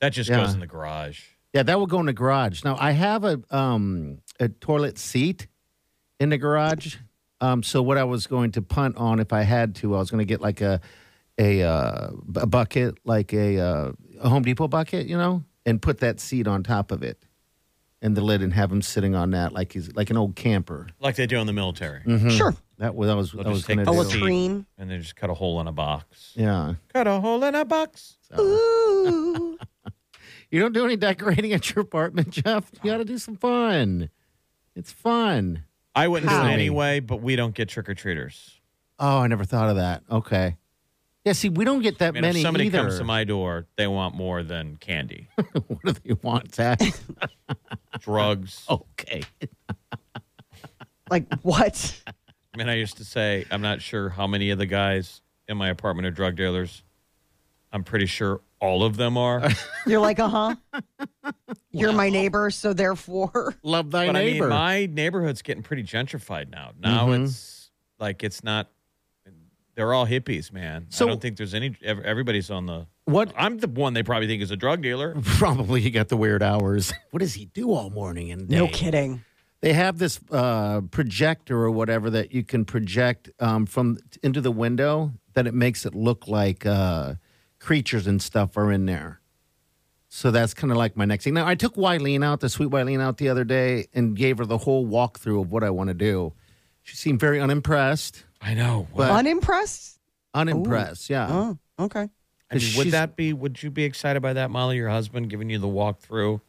That 0.00 0.10
just 0.10 0.30
Yeah. 0.30 0.36
goes 0.36 0.54
in 0.54 0.60
the 0.60 0.66
garage. 0.68 1.20
Yeah, 1.52 1.64
that 1.64 1.78
will 1.80 1.86
go 1.88 1.98
in 1.98 2.06
the 2.06 2.12
garage. 2.12 2.62
Now 2.62 2.76
I 2.78 2.92
have 2.92 3.24
a 3.24 3.40
um 3.50 4.18
a 4.38 4.48
toilet 4.48 4.98
seat 4.98 5.48
in 6.20 6.28
the 6.28 6.38
garage. 6.38 6.96
Um, 7.52 7.62
so 7.62 7.82
what 7.82 7.98
I 7.98 8.04
was 8.04 8.26
going 8.26 8.52
to 8.52 8.62
punt 8.62 8.96
on 8.96 9.20
if 9.20 9.32
I 9.32 9.42
had 9.42 9.74
to, 9.76 9.94
I 9.94 9.98
was 9.98 10.10
going 10.10 10.18
to 10.20 10.24
get 10.24 10.40
like 10.40 10.60
a 10.60 10.80
a, 11.38 11.62
uh, 11.62 12.10
b- 12.32 12.40
a 12.42 12.46
bucket, 12.46 12.96
like 13.04 13.32
a, 13.34 13.58
uh, 13.58 13.92
a 14.20 14.28
Home 14.30 14.42
Depot 14.42 14.68
bucket, 14.68 15.06
you 15.06 15.18
know, 15.18 15.44
and 15.66 15.82
put 15.82 15.98
that 15.98 16.18
seat 16.18 16.46
on 16.46 16.62
top 16.62 16.90
of 16.90 17.02
it, 17.02 17.22
and 18.00 18.16
the 18.16 18.22
lid, 18.22 18.40
and 18.42 18.54
have 18.54 18.72
him 18.72 18.80
sitting 18.80 19.14
on 19.14 19.32
that 19.32 19.52
like 19.52 19.72
he's 19.72 19.94
like 19.94 20.08
an 20.10 20.16
old 20.16 20.34
camper. 20.34 20.86
Like 20.98 21.16
they 21.16 21.26
do 21.26 21.38
in 21.38 21.46
the 21.46 21.52
military. 21.52 22.00
Sure. 22.30 22.54
That 22.78 22.94
was 22.94 23.08
that 23.08 23.16
was 23.16 23.32
They'll 23.32 23.44
that 23.44 23.50
was 23.50 23.64
take 23.66 23.76
gonna 23.78 23.90
A 23.90 23.94
do. 23.94 24.00
latrine. 24.18 24.66
And 24.78 24.90
they 24.90 24.98
just 24.98 25.14
cut 25.16 25.28
a 25.30 25.34
hole 25.34 25.60
in 25.60 25.66
a 25.66 25.72
box. 25.72 26.32
Yeah. 26.36 26.74
Cut 26.92 27.06
a 27.06 27.20
hole 27.20 27.42
in 27.44 27.54
a 27.54 27.64
box. 27.64 28.16
Ooh. 28.38 29.58
You 30.48 30.60
don't 30.60 30.72
do 30.72 30.84
any 30.84 30.94
decorating 30.96 31.52
at 31.52 31.74
your 31.74 31.82
apartment, 31.82 32.30
Jeff. 32.30 32.70
You 32.82 32.92
got 32.92 32.98
to 32.98 33.04
do 33.04 33.18
some 33.18 33.34
fun. 33.36 34.10
It's 34.76 34.92
fun. 34.92 35.64
I 35.96 36.08
wouldn't 36.08 36.30
do 36.30 36.36
it 36.36 36.52
anyway, 36.52 37.00
but 37.00 37.22
we 37.22 37.36
don't 37.36 37.54
get 37.54 37.70
trick 37.70 37.88
or 37.88 37.94
treaters. 37.94 38.60
Oh, 38.98 39.18
I 39.18 39.26
never 39.26 39.44
thought 39.44 39.70
of 39.70 39.76
that. 39.76 40.02
Okay. 40.10 40.56
Yeah, 41.24 41.32
see, 41.32 41.48
we 41.48 41.64
don't 41.64 41.82
get 41.82 41.98
that 41.98 42.08
I 42.08 42.10
mean, 42.12 42.22
many 42.22 42.38
if 42.38 42.44
somebody 42.44 42.66
either. 42.66 42.82
comes 42.82 42.98
to 42.98 43.04
my 43.04 43.24
door, 43.24 43.66
they 43.76 43.88
want 43.88 44.14
more 44.14 44.44
than 44.44 44.76
candy, 44.76 45.28
what 45.34 45.82
do 45.84 45.92
they 45.92 46.14
want, 46.22 46.54
Zach? 46.54 46.80
drugs. 47.98 48.64
okay. 48.70 49.22
like 51.10 51.26
what? 51.42 52.00
I 52.06 52.56
mean, 52.58 52.68
I 52.68 52.74
used 52.74 52.98
to 52.98 53.04
say, 53.04 53.44
I'm 53.50 53.62
not 53.62 53.82
sure 53.82 54.10
how 54.10 54.26
many 54.26 54.50
of 54.50 54.58
the 54.58 54.66
guys 54.66 55.20
in 55.48 55.56
my 55.56 55.68
apartment 55.68 56.06
are 56.06 56.12
drug 56.12 56.36
dealers. 56.36 56.84
I'm 57.72 57.82
pretty 57.82 58.06
sure 58.06 58.40
all 58.60 58.82
of 58.84 58.96
them 58.96 59.16
are. 59.16 59.48
You're 59.86 60.00
like, 60.00 60.18
uh 60.18 60.28
huh. 60.28 60.56
You're 61.70 61.92
my 61.92 62.08
neighbor, 62.08 62.50
so 62.50 62.72
therefore. 62.72 63.54
Love 63.62 63.90
thy 63.90 64.06
but 64.06 64.12
neighbor. 64.12 64.46
I 64.46 64.48
mean, 64.48 64.58
my 64.58 64.86
neighborhood's 65.02 65.42
getting 65.42 65.62
pretty 65.62 65.82
gentrified 65.82 66.48
now. 66.50 66.72
Now 66.78 67.08
Mhm. 67.08 67.24
it's 67.24 67.70
like 67.98 68.22
it's 68.24 68.42
not. 68.42 68.70
They're 69.74 69.92
all 69.92 70.06
hippies, 70.06 70.50
man. 70.52 70.86
So- 70.88 71.04
I 71.04 71.08
don't 71.08 71.20
think 71.20 71.36
there's 71.36 71.52
any. 71.52 71.76
ev- 71.84 72.00
Everybody's 72.00 72.50
on 72.50 72.64
the. 72.64 72.86
what? 73.04 73.30
I'm 73.36 73.58
the 73.58 73.68
one 73.68 73.92
they 73.92 74.02
probably 74.02 74.26
think 74.26 74.40
is 74.42 74.50
a 74.50 74.56
drug 74.56 74.80
dealer. 74.82 75.14
Probably 75.22 75.82
he 75.82 75.90
got 75.90 76.08
the 76.08 76.16
weird 76.16 76.42
hours. 76.42 76.94
What 77.10 77.20
does 77.20 77.34
he 77.34 77.44
do 77.46 77.70
all 77.72 77.90
morning 77.90 78.30
and 78.32 78.48
day? 78.48 78.56
No 78.56 78.68
kidding. 78.68 79.22
They 79.60 79.74
have 79.74 79.98
this 79.98 80.18
uh, 80.30 80.80
projector 80.90 81.58
or 81.58 81.70
whatever 81.70 82.08
that 82.10 82.32
you 82.32 82.42
can 82.44 82.64
project 82.64 83.28
um, 83.40 83.66
from 83.66 83.98
into 84.22 84.40
the 84.40 84.50
window 84.52 85.12
that 85.34 85.46
it 85.46 85.52
makes 85.54 85.84
it 85.84 85.94
look 85.94 86.26
like 86.26 86.64
uh, 86.64 87.14
creatures 87.70 88.06
and 88.06 88.22
stuff 88.22 88.56
are 88.56 88.70
in 88.70 88.86
there. 88.86 89.20
So 90.08 90.30
that's 90.30 90.54
kind 90.54 90.70
of 90.70 90.76
like 90.78 90.96
my 90.96 91.04
next 91.04 91.24
thing. 91.24 91.34
Now 91.34 91.46
I 91.48 91.56
took 91.56 91.74
Wileen 91.74 92.24
out, 92.24 92.38
the 92.38 92.48
sweet 92.48 92.70
Wileen 92.70 93.00
out 93.00 93.16
the 93.18 93.28
other 93.28 93.42
day, 93.44 93.86
and 93.92 94.16
gave 94.16 94.38
her 94.38 94.46
the 94.46 94.56
whole 94.58 94.86
walkthrough 94.86 95.42
of 95.42 95.50
what 95.50 95.64
I 95.64 95.70
want 95.70 95.88
to 95.88 95.94
do. 95.94 96.32
She 96.84 96.94
seemed 96.96 97.18
very 97.18 97.40
unimpressed. 97.40 98.24
I 98.40 98.54
know. 98.54 98.86
But- 98.94 99.10
Unimpressed? 99.10 99.98
Unimpressed, 100.32 101.10
yeah. 101.10 101.26
Oh, 101.28 101.58
okay. 101.84 102.00
I 102.02 102.54
mean, 102.54 102.60
'Cause 102.62 102.76
would 102.76 102.90
that 102.92 103.16
be? 103.16 103.32
Would 103.32 103.60
you 103.62 103.70
be 103.72 103.82
excited 103.82 104.20
by 104.22 104.34
that, 104.34 104.50
Molly? 104.52 104.76
Your 104.76 104.88
husband 104.90 105.28
giving 105.28 105.50
you 105.50 105.58
the 105.58 105.66
walkthrough 105.66 106.40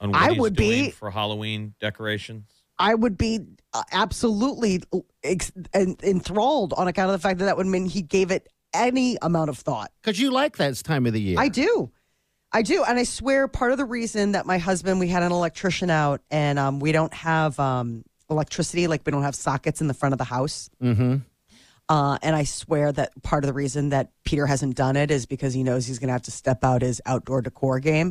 on 0.00 0.10
what 0.12 0.20
I 0.22 0.30
he's 0.32 0.38
would 0.40 0.54
be. 0.56 0.90
for 0.90 1.10
Halloween 1.10 1.74
decorations? 1.80 2.44
I 2.78 2.94
would 2.94 3.16
be 3.16 3.40
uh, 3.72 3.82
absolutely 3.92 4.82
ex- 5.22 5.52
en- 5.72 5.96
enthralled 6.02 6.74
on 6.74 6.88
account 6.88 7.08
of 7.10 7.12
the 7.12 7.22
fact 7.26 7.38
that 7.38 7.46
that 7.46 7.56
would 7.56 7.66
mean 7.68 7.86
he 7.86 8.02
gave 8.02 8.30
it 8.30 8.48
any 8.74 9.16
amount 9.22 9.48
of 9.50 9.58
thought. 9.58 9.90
Because 10.02 10.20
you 10.20 10.30
like 10.30 10.56
that 10.58 10.74
time 10.76 11.06
of 11.06 11.12
the 11.12 11.20
year. 11.20 11.36
I 11.38 11.48
do. 11.48 11.90
I 12.52 12.62
do. 12.62 12.84
And 12.84 12.98
I 12.98 13.04
swear 13.04 13.48
part 13.48 13.72
of 13.72 13.78
the 13.78 13.84
reason 13.84 14.32
that 14.32 14.46
my 14.46 14.58
husband, 14.58 15.00
we 15.00 15.08
had 15.08 15.22
an 15.22 15.32
electrician 15.32 15.90
out 15.90 16.20
and 16.30 16.58
um, 16.58 16.78
we 16.80 16.92
don't 16.92 17.12
have 17.14 17.58
um, 17.58 18.04
electricity, 18.30 18.86
like 18.86 19.02
we 19.06 19.10
don't 19.12 19.22
have 19.22 19.34
sockets 19.34 19.80
in 19.80 19.86
the 19.88 19.94
front 19.94 20.12
of 20.12 20.18
the 20.18 20.24
house. 20.24 20.68
Mm-hmm. 20.82 21.16
Uh, 21.88 22.18
and 22.22 22.34
I 22.34 22.44
swear 22.44 22.92
that 22.92 23.12
part 23.22 23.44
of 23.44 23.48
the 23.48 23.52
reason 23.52 23.90
that 23.90 24.10
Peter 24.24 24.46
hasn't 24.46 24.76
done 24.76 24.96
it 24.96 25.10
is 25.10 25.26
because 25.26 25.52
he 25.52 25.62
knows 25.62 25.86
he's 25.86 25.98
going 25.98 26.08
to 26.08 26.12
have 26.12 26.22
to 26.22 26.30
step 26.30 26.64
out 26.64 26.80
his 26.82 27.02
outdoor 27.04 27.42
decor 27.42 27.78
game. 27.80 28.06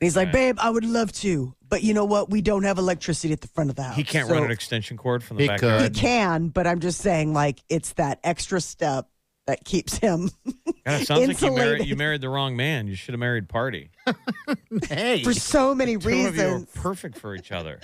And 0.00 0.06
he's 0.06 0.16
like, 0.16 0.26
Right. 0.28 0.32
babe, 0.32 0.56
I 0.60 0.70
would 0.70 0.84
love 0.84 1.12
to. 1.12 1.54
But 1.68 1.82
you 1.82 1.92
know 1.92 2.04
what? 2.06 2.30
We 2.30 2.40
don't 2.40 2.62
have 2.64 2.78
electricity 2.78 3.32
at 3.32 3.40
the 3.40 3.48
front 3.48 3.70
of 3.70 3.76
the 3.76 3.82
house. 3.82 3.96
He 3.96 4.02
can't 4.04 4.26
So- 4.28 4.34
run 4.34 4.44
an 4.44 4.50
extension 4.50 4.96
cord 4.96 5.22
from 5.22 5.36
the 5.36 5.42
He 5.44 5.48
backyard. 5.48 5.82
He 5.82 5.90
can, 5.90 6.48
but 6.48 6.66
I'm 6.66 6.80
just 6.80 7.00
saying, 7.00 7.34
like, 7.34 7.60
it's 7.68 7.92
that 7.94 8.18
extra 8.24 8.60
step 8.60 9.08
that 9.48 9.64
keeps 9.64 9.96
him 9.98 10.30
God, 10.86 11.00
it 11.02 11.06
sounds 11.06 11.26
like 11.26 11.40
you 11.40 11.48
married, 11.48 11.58
Insulated. 11.58 11.86
you 11.88 11.96
married 11.96 12.20
the 12.20 12.28
wrong 12.28 12.54
man. 12.56 12.86
You 12.86 12.94
should 12.94 13.12
have 13.14 13.18
married 13.20 13.48
Party. 13.48 13.90
Hey, 14.88 15.22
for 15.24 15.32
so 15.34 15.74
many 15.74 15.96
Two 15.96 16.08
of 16.08 16.12
you 16.14 16.20
are 16.22 16.30
reasons. 16.30 16.68
perfect 16.74 17.18
for 17.18 17.34
each 17.34 17.50
other. 17.52 17.80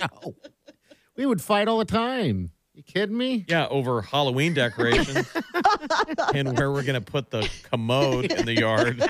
we 1.17 1.25
would 1.25 1.41
fight 1.41 1.67
all 1.67 1.77
the 1.79 1.85
time. 1.85 2.51
You 2.73 2.83
kidding 2.83 3.17
me? 3.17 3.45
Yeah, 3.47 3.67
over 3.67 4.01
Halloween 4.01 4.53
decorations 4.53 5.27
and 6.33 6.57
where 6.57 6.71
we're 6.71 6.83
going 6.83 7.01
to 7.01 7.11
put 7.11 7.29
the 7.31 7.47
commode 7.71 8.31
in 8.31 8.45
the 8.45 8.53
yard. 8.53 9.03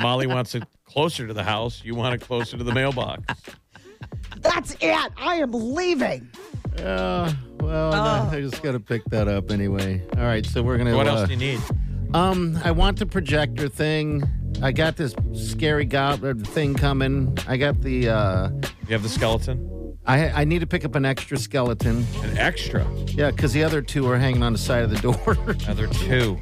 Molly 0.00 0.26
wants 0.26 0.54
it 0.54 0.64
closer 0.84 1.26
to 1.26 1.32
the 1.34 1.44
house. 1.44 1.82
You 1.84 1.94
want 1.94 2.14
it 2.14 2.26
closer 2.26 2.56
to 2.58 2.64
the 2.64 2.72
mailbox. 2.74 3.22
That's 4.38 4.76
it. 4.80 5.12
I 5.16 5.36
am 5.36 5.52
leaving. 5.52 6.28
Uh, 6.78 7.32
well, 7.66 7.94
I- 7.94 8.36
I 8.36 8.40
just 8.40 8.62
got 8.62 8.72
to 8.72 8.80
pick 8.80 9.04
that 9.06 9.28
up 9.28 9.50
anyway. 9.50 10.02
All 10.16 10.22
right, 10.24 10.44
so 10.46 10.62
we're 10.62 10.78
gonna. 10.78 10.96
What 10.96 11.08
uh, 11.08 11.16
else 11.16 11.28
do 11.28 11.34
you 11.34 11.40
need? 11.40 11.60
Um, 12.14 12.58
I 12.64 12.70
want 12.70 12.98
the 12.98 13.06
projector 13.06 13.68
thing. 13.68 14.22
I 14.62 14.72
got 14.72 14.96
this 14.96 15.14
scary 15.34 15.84
goblin 15.84 16.42
thing 16.44 16.74
coming. 16.74 17.36
I 17.46 17.56
got 17.56 17.80
the. 17.82 18.08
uh 18.08 18.50
You 18.86 18.92
have 18.92 19.02
the 19.02 19.08
skeleton? 19.08 19.72
I 20.06 20.28
I 20.42 20.44
need 20.44 20.60
to 20.60 20.66
pick 20.66 20.84
up 20.84 20.94
an 20.94 21.04
extra 21.04 21.36
skeleton. 21.36 22.06
An 22.22 22.38
extra. 22.38 22.86
Yeah, 23.08 23.32
because 23.32 23.52
the 23.52 23.64
other 23.64 23.82
two 23.82 24.08
are 24.08 24.16
hanging 24.18 24.42
on 24.42 24.52
the 24.52 24.58
side 24.58 24.84
of 24.84 24.90
the 24.90 25.00
door. 25.00 25.36
other 25.68 25.88
two. 25.88 26.38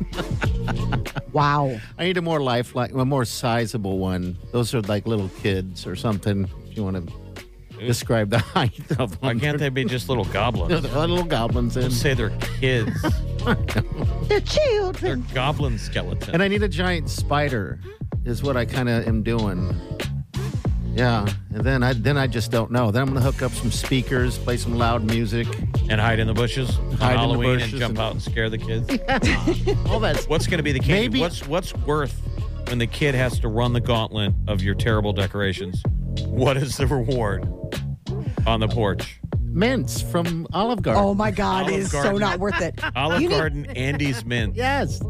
Wow. 1.32 1.80
I 1.98 2.04
need 2.04 2.16
a 2.16 2.22
more 2.22 2.40
lifelike, 2.40 2.92
a 2.92 3.04
more 3.04 3.24
sizable 3.24 3.98
one. 3.98 4.36
Those 4.52 4.74
are 4.74 4.82
like 4.82 5.06
little 5.06 5.30
kids 5.40 5.86
or 5.86 5.96
something. 5.96 6.48
If 6.68 6.76
you 6.76 6.84
want 6.84 7.08
to 7.08 7.12
describe 7.84 8.30
the 8.30 8.38
height 8.38 8.80
of 8.98 9.14
Why 9.22 9.34
can't 9.34 9.58
they 9.58 9.68
be 9.68 9.84
just 9.84 10.08
little 10.08 10.24
goblins? 10.26 10.82
They're 10.90 11.06
little 11.06 11.24
goblins 11.24 11.76
in. 11.76 11.82
Don't 11.82 11.90
say 11.92 12.14
they're 12.14 12.30
kids. 12.60 13.00
The 13.02 14.24
They're 14.28 14.40
children. 14.40 15.24
goblin 15.34 15.78
skeletons. 15.78 16.30
And 16.30 16.42
I 16.42 16.48
need 16.48 16.62
a 16.62 16.68
giant 16.68 17.10
spider, 17.10 17.78
is 18.24 18.42
what 18.42 18.56
I 18.56 18.64
kind 18.64 18.88
of 18.88 19.06
am 19.06 19.22
doing. 19.22 19.76
Yeah, 20.94 21.26
and 21.52 21.64
then 21.64 21.82
I 21.82 21.92
then 21.92 22.16
I 22.16 22.28
just 22.28 22.52
don't 22.52 22.70
know. 22.70 22.92
Then 22.92 23.02
I'm 23.02 23.08
gonna 23.08 23.20
hook 23.20 23.42
up 23.42 23.50
some 23.50 23.72
speakers, 23.72 24.38
play 24.38 24.56
some 24.56 24.78
loud 24.78 25.02
music, 25.02 25.48
and 25.90 26.00
hide 26.00 26.20
in 26.20 26.28
the 26.28 26.32
bushes 26.34 26.78
on 26.78 26.92
Hide 26.92 27.10
in 27.14 27.16
the 27.16 27.18
Halloween 27.18 27.54
bushes 27.58 27.72
and 27.72 27.80
jump 27.80 27.90
and- 27.90 27.98
out 27.98 28.12
and 28.12 28.22
scare 28.22 28.48
the 28.48 28.58
kids. 28.58 28.88
all 29.90 29.98
that. 30.00 30.24
What's 30.28 30.46
going 30.46 30.58
to 30.58 30.62
be 30.62 30.70
the 30.70 30.78
candy? 30.78 31.00
Maybe- 31.08 31.20
What's 31.20 31.46
what's 31.48 31.74
worth 31.78 32.20
when 32.68 32.78
the 32.78 32.86
kid 32.86 33.16
has 33.16 33.40
to 33.40 33.48
run 33.48 33.72
the 33.72 33.80
gauntlet 33.80 34.32
of 34.46 34.62
your 34.62 34.76
terrible 34.76 35.12
decorations? 35.12 35.82
What 36.22 36.56
is 36.56 36.76
the 36.76 36.86
reward 36.86 37.46
on 38.46 38.60
the 38.60 38.68
porch? 38.68 39.20
mints 39.40 40.02
from 40.02 40.48
Olive 40.52 40.82
Garden. 40.82 41.00
Oh 41.04 41.14
my 41.14 41.30
God, 41.30 41.62
Olive 41.66 41.74
it 41.74 41.78
is 41.82 41.92
so 41.92 42.16
not 42.18 42.40
worth 42.40 42.60
it. 42.60 42.80
Olive 42.96 43.22
You 43.22 43.28
need- 43.28 43.36
Garden, 43.36 43.66
Andes 43.76 44.24
Mint. 44.24 44.56
yes, 44.56 45.00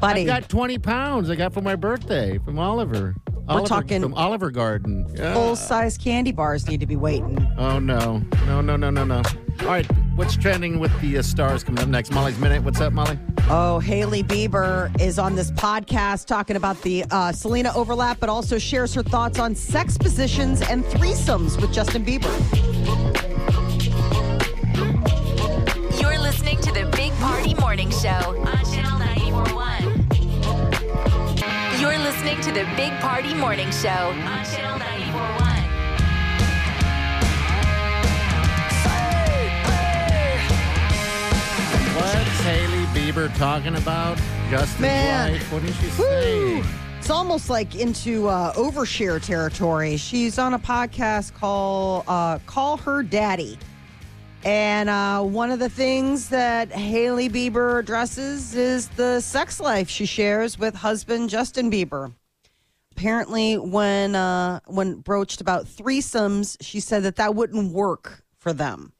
buddy. 0.00 0.22
I 0.22 0.24
got 0.24 0.48
20 0.48 0.78
pounds. 0.78 1.30
I 1.30 1.36
got 1.36 1.54
for 1.54 1.60
my 1.60 1.76
birthday 1.76 2.38
from 2.38 2.58
Oliver. 2.58 3.14
Oliver 3.48 3.66
talking- 3.68 4.02
from 4.02 4.14
Oliver 4.14 4.50
Garden. 4.50 5.06
Yeah. 5.14 5.34
Full 5.34 5.54
size 5.54 5.96
candy 5.96 6.32
bars 6.32 6.66
need 6.66 6.80
to 6.80 6.86
be 6.86 6.96
waiting. 6.96 7.38
Oh 7.56 7.78
no, 7.78 8.22
no, 8.46 8.60
no, 8.60 8.74
no, 8.76 8.90
no, 8.90 9.04
no. 9.04 9.22
All 9.60 9.66
right, 9.66 9.88
What's 10.18 10.36
trending 10.36 10.80
with 10.80 10.90
the 11.00 11.18
uh, 11.18 11.22
stars 11.22 11.62
coming 11.62 11.80
up 11.80 11.88
next? 11.88 12.10
Molly's 12.10 12.36
Minute. 12.40 12.64
What's 12.64 12.80
up, 12.80 12.92
Molly? 12.92 13.16
Oh, 13.48 13.78
Hailey 13.78 14.24
Bieber 14.24 14.90
is 15.00 15.16
on 15.16 15.36
this 15.36 15.52
podcast 15.52 16.26
talking 16.26 16.56
about 16.56 16.82
the 16.82 17.04
uh, 17.12 17.30
Selena 17.30 17.70
overlap, 17.76 18.18
but 18.18 18.28
also 18.28 18.58
shares 18.58 18.92
her 18.94 19.04
thoughts 19.04 19.38
on 19.38 19.54
sex 19.54 19.96
positions 19.96 20.60
and 20.62 20.82
threesomes 20.86 21.60
with 21.62 21.72
Justin 21.72 22.04
Bieber. 22.04 22.26
You're 26.00 26.18
listening 26.18 26.58
to 26.62 26.72
the 26.72 26.90
Big 26.96 27.12
Party 27.20 27.54
Morning 27.54 27.90
Show 27.90 28.08
on 28.08 28.64
Channel 28.74 28.98
941. 28.98 31.80
You're 31.80 31.96
listening 31.98 32.40
to 32.40 32.50
the 32.50 32.66
Big 32.74 32.90
Party 32.98 33.34
Morning 33.34 33.70
Show 33.70 33.88
on 33.88 34.44
Channel 34.46 34.80
941. 34.80 35.07
What's 41.98 42.40
Hailey 42.42 42.84
Bieber 42.94 43.36
talking 43.36 43.74
about? 43.74 44.18
Justin's 44.50 44.80
Man. 44.80 45.32
wife. 45.32 45.52
What 45.52 45.62
did 45.62 45.74
she 45.74 45.86
Woo! 45.86 46.62
say? 46.62 46.62
It's 46.98 47.10
almost 47.10 47.50
like 47.50 47.74
into 47.74 48.28
uh, 48.28 48.52
overshare 48.52 49.20
territory. 49.20 49.96
She's 49.96 50.38
on 50.38 50.54
a 50.54 50.60
podcast 50.60 51.34
called 51.34 52.04
uh, 52.06 52.38
Call 52.46 52.76
Her 52.76 53.02
Daddy. 53.02 53.58
And 54.44 54.88
uh, 54.88 55.22
one 55.22 55.50
of 55.50 55.58
the 55.58 55.68
things 55.68 56.28
that 56.28 56.70
Hailey 56.70 57.28
Bieber 57.28 57.80
addresses 57.80 58.54
is 58.54 58.86
the 58.90 59.20
sex 59.20 59.58
life 59.58 59.88
she 59.88 60.06
shares 60.06 60.56
with 60.56 60.76
husband 60.76 61.30
Justin 61.30 61.68
Bieber. 61.68 62.14
Apparently, 62.92 63.58
when 63.58 64.14
uh, 64.14 64.60
when 64.66 65.00
broached 65.00 65.40
about 65.40 65.66
threesomes, 65.66 66.56
she 66.60 66.78
said 66.78 67.02
that 67.02 67.16
that 67.16 67.34
wouldn't 67.34 67.72
work 67.72 68.22
for 68.36 68.52
them. 68.52 68.92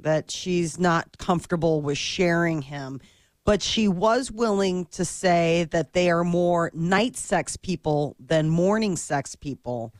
That 0.00 0.30
she's 0.30 0.78
not 0.78 1.18
comfortable 1.18 1.80
with 1.80 1.96
sharing 1.98 2.62
him, 2.62 3.00
but 3.44 3.62
she 3.62 3.88
was 3.88 4.30
willing 4.30 4.86
to 4.86 5.04
say 5.04 5.66
that 5.70 5.92
they 5.92 6.10
are 6.10 6.24
more 6.24 6.70
night 6.74 7.16
sex 7.16 7.56
people 7.56 8.16
than 8.18 8.48
morning 8.50 8.96
sex 8.96 9.34
people, 9.36 9.94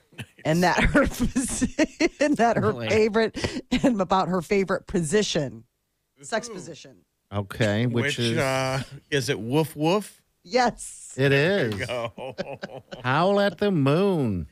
and 0.44 0.62
that 0.62 0.82
her 0.82 1.02
and 2.20 2.36
that 2.36 2.56
her 2.56 2.72
Really? 2.72 2.88
favorite 2.88 3.62
and 3.82 4.00
about 4.00 4.28
her 4.28 4.42
favorite 4.42 4.86
position, 4.86 5.64
sex 6.20 6.48
position. 6.48 6.96
Okay, 7.32 7.86
which, 7.86 8.04
Which, 8.04 8.18
is 8.18 8.38
uh, 8.38 8.82
is 9.10 9.28
it 9.28 9.38
woof 9.40 9.74
woof? 9.76 10.20
Yes. 10.42 11.14
it 11.16 11.32
is. 11.32 11.88
Howl 13.02 13.40
at 13.40 13.58
the 13.58 13.70
moon. 13.70 14.46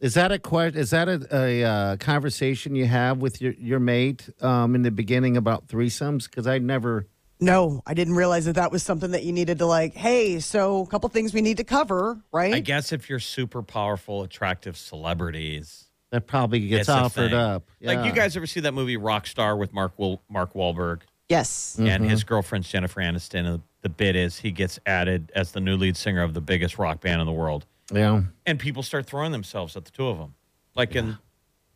Is 0.00 0.14
that 0.14 0.30
a 0.30 0.38
question? 0.38 0.78
Is 0.80 0.90
that 0.90 1.08
a, 1.08 1.26
a 1.34 1.64
uh, 1.64 1.96
conversation 1.96 2.74
you 2.76 2.86
have 2.86 3.18
with 3.18 3.40
your 3.40 3.52
your 3.54 3.80
mate 3.80 4.28
um, 4.40 4.74
in 4.74 4.82
the 4.82 4.90
beginning 4.90 5.36
about 5.36 5.66
threesomes? 5.68 6.24
Because 6.30 6.46
I 6.46 6.58
never. 6.58 7.06
No, 7.40 7.82
I 7.86 7.94
didn't 7.94 8.14
realize 8.14 8.46
that 8.46 8.56
that 8.56 8.72
was 8.72 8.82
something 8.82 9.12
that 9.12 9.22
you 9.22 9.32
needed 9.32 9.58
to 9.58 9.66
like. 9.66 9.94
Hey, 9.94 10.40
so 10.40 10.82
a 10.82 10.86
couple 10.86 11.08
things 11.08 11.32
we 11.32 11.40
need 11.40 11.58
to 11.58 11.64
cover, 11.64 12.20
right? 12.32 12.52
I 12.54 12.58
guess 12.60 12.92
if 12.92 13.08
you're 13.08 13.20
super 13.20 13.62
powerful, 13.62 14.22
attractive 14.24 14.76
celebrities, 14.76 15.84
That 16.10 16.26
probably 16.26 16.60
gets 16.66 16.82
it's 16.82 16.88
a 16.88 16.92
offered 16.94 17.30
thing. 17.30 17.38
up. 17.38 17.68
Like 17.80 18.04
you 18.04 18.12
guys 18.12 18.36
ever 18.36 18.46
see 18.46 18.60
that 18.60 18.74
movie 18.74 18.96
Rockstar 18.96 19.56
with 19.58 19.72
Mark 19.72 19.96
Wil- 19.98 20.20
Mark 20.28 20.54
Wahlberg 20.54 21.02
yes. 21.28 21.76
and 21.78 21.88
Mm-hmm. 21.88 22.08
his 22.08 22.24
girlfriend's 22.24 22.68
Jennifer 22.68 23.00
Aniston? 23.00 23.46
And 23.46 23.62
the 23.82 23.88
bit 23.88 24.16
is 24.16 24.38
he 24.38 24.50
gets 24.50 24.80
added 24.84 25.30
as 25.34 25.52
the 25.52 25.60
new 25.60 25.76
lead 25.76 25.96
singer 25.96 26.22
of 26.22 26.34
the 26.34 26.40
biggest 26.40 26.76
rock 26.78 27.00
band 27.00 27.20
in 27.20 27.26
the 27.26 27.32
world, 27.32 27.66
Yeah, 27.92 28.22
and 28.46 28.58
people 28.58 28.82
start 28.82 29.06
throwing 29.06 29.32
themselves 29.32 29.76
at 29.76 29.84
the 29.84 29.90
two 29.90 30.06
of 30.08 30.18
them. 30.18 30.34
Like, 30.74 30.94
in 30.94 31.18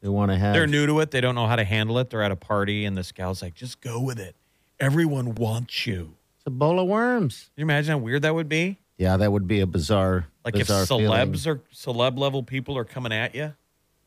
they 0.01 0.09
want 0.09 0.31
to 0.31 0.37
have. 0.39 0.53
they're 0.55 0.67
new 0.67 0.87
to 0.87 1.01
it, 1.01 1.11
they 1.11 1.21
don't 1.21 1.35
know 1.35 1.47
how 1.47 1.57
to 1.57 1.65
handle 1.65 1.99
it. 1.99 2.11
They're 2.11 2.23
at 2.23 2.33
a 2.33 2.37
party, 2.37 2.85
and 2.85 2.97
this 2.97 3.13
gal's 3.13 3.41
like, 3.43 3.55
"Just 3.55 3.81
go 3.81 4.01
with 4.01 4.19
it. 4.19 4.37
Everyone 4.81 5.35
wants 5.35 5.87
you." 5.87 6.15
It's 6.37 6.47
a 6.47 6.51
bowl 6.51 6.81
of 6.81 6.89
worms. 6.89 7.51
Can 7.55 7.61
you 7.63 7.67
imagine 7.67 7.93
how 7.93 7.99
weird 7.99 8.23
that 8.23 8.35
would 8.35 8.49
be? 8.49 8.79
Yeah, 8.99 9.17
that 9.17 9.33
would 9.33 9.47
be 9.47 9.61
a 9.61 9.67
bizarre. 9.67 10.27
Like 10.45 10.55
bizarre 10.55 10.83
if 10.83 10.89
feeling. 10.89 11.07
celebs 11.07 11.47
or 11.47 11.63
celeb 11.73 12.19
level 12.19 12.43
people 12.43 12.77
are 12.77 12.85
coming 12.85 13.13
at 13.13 13.35
you, 13.35 13.55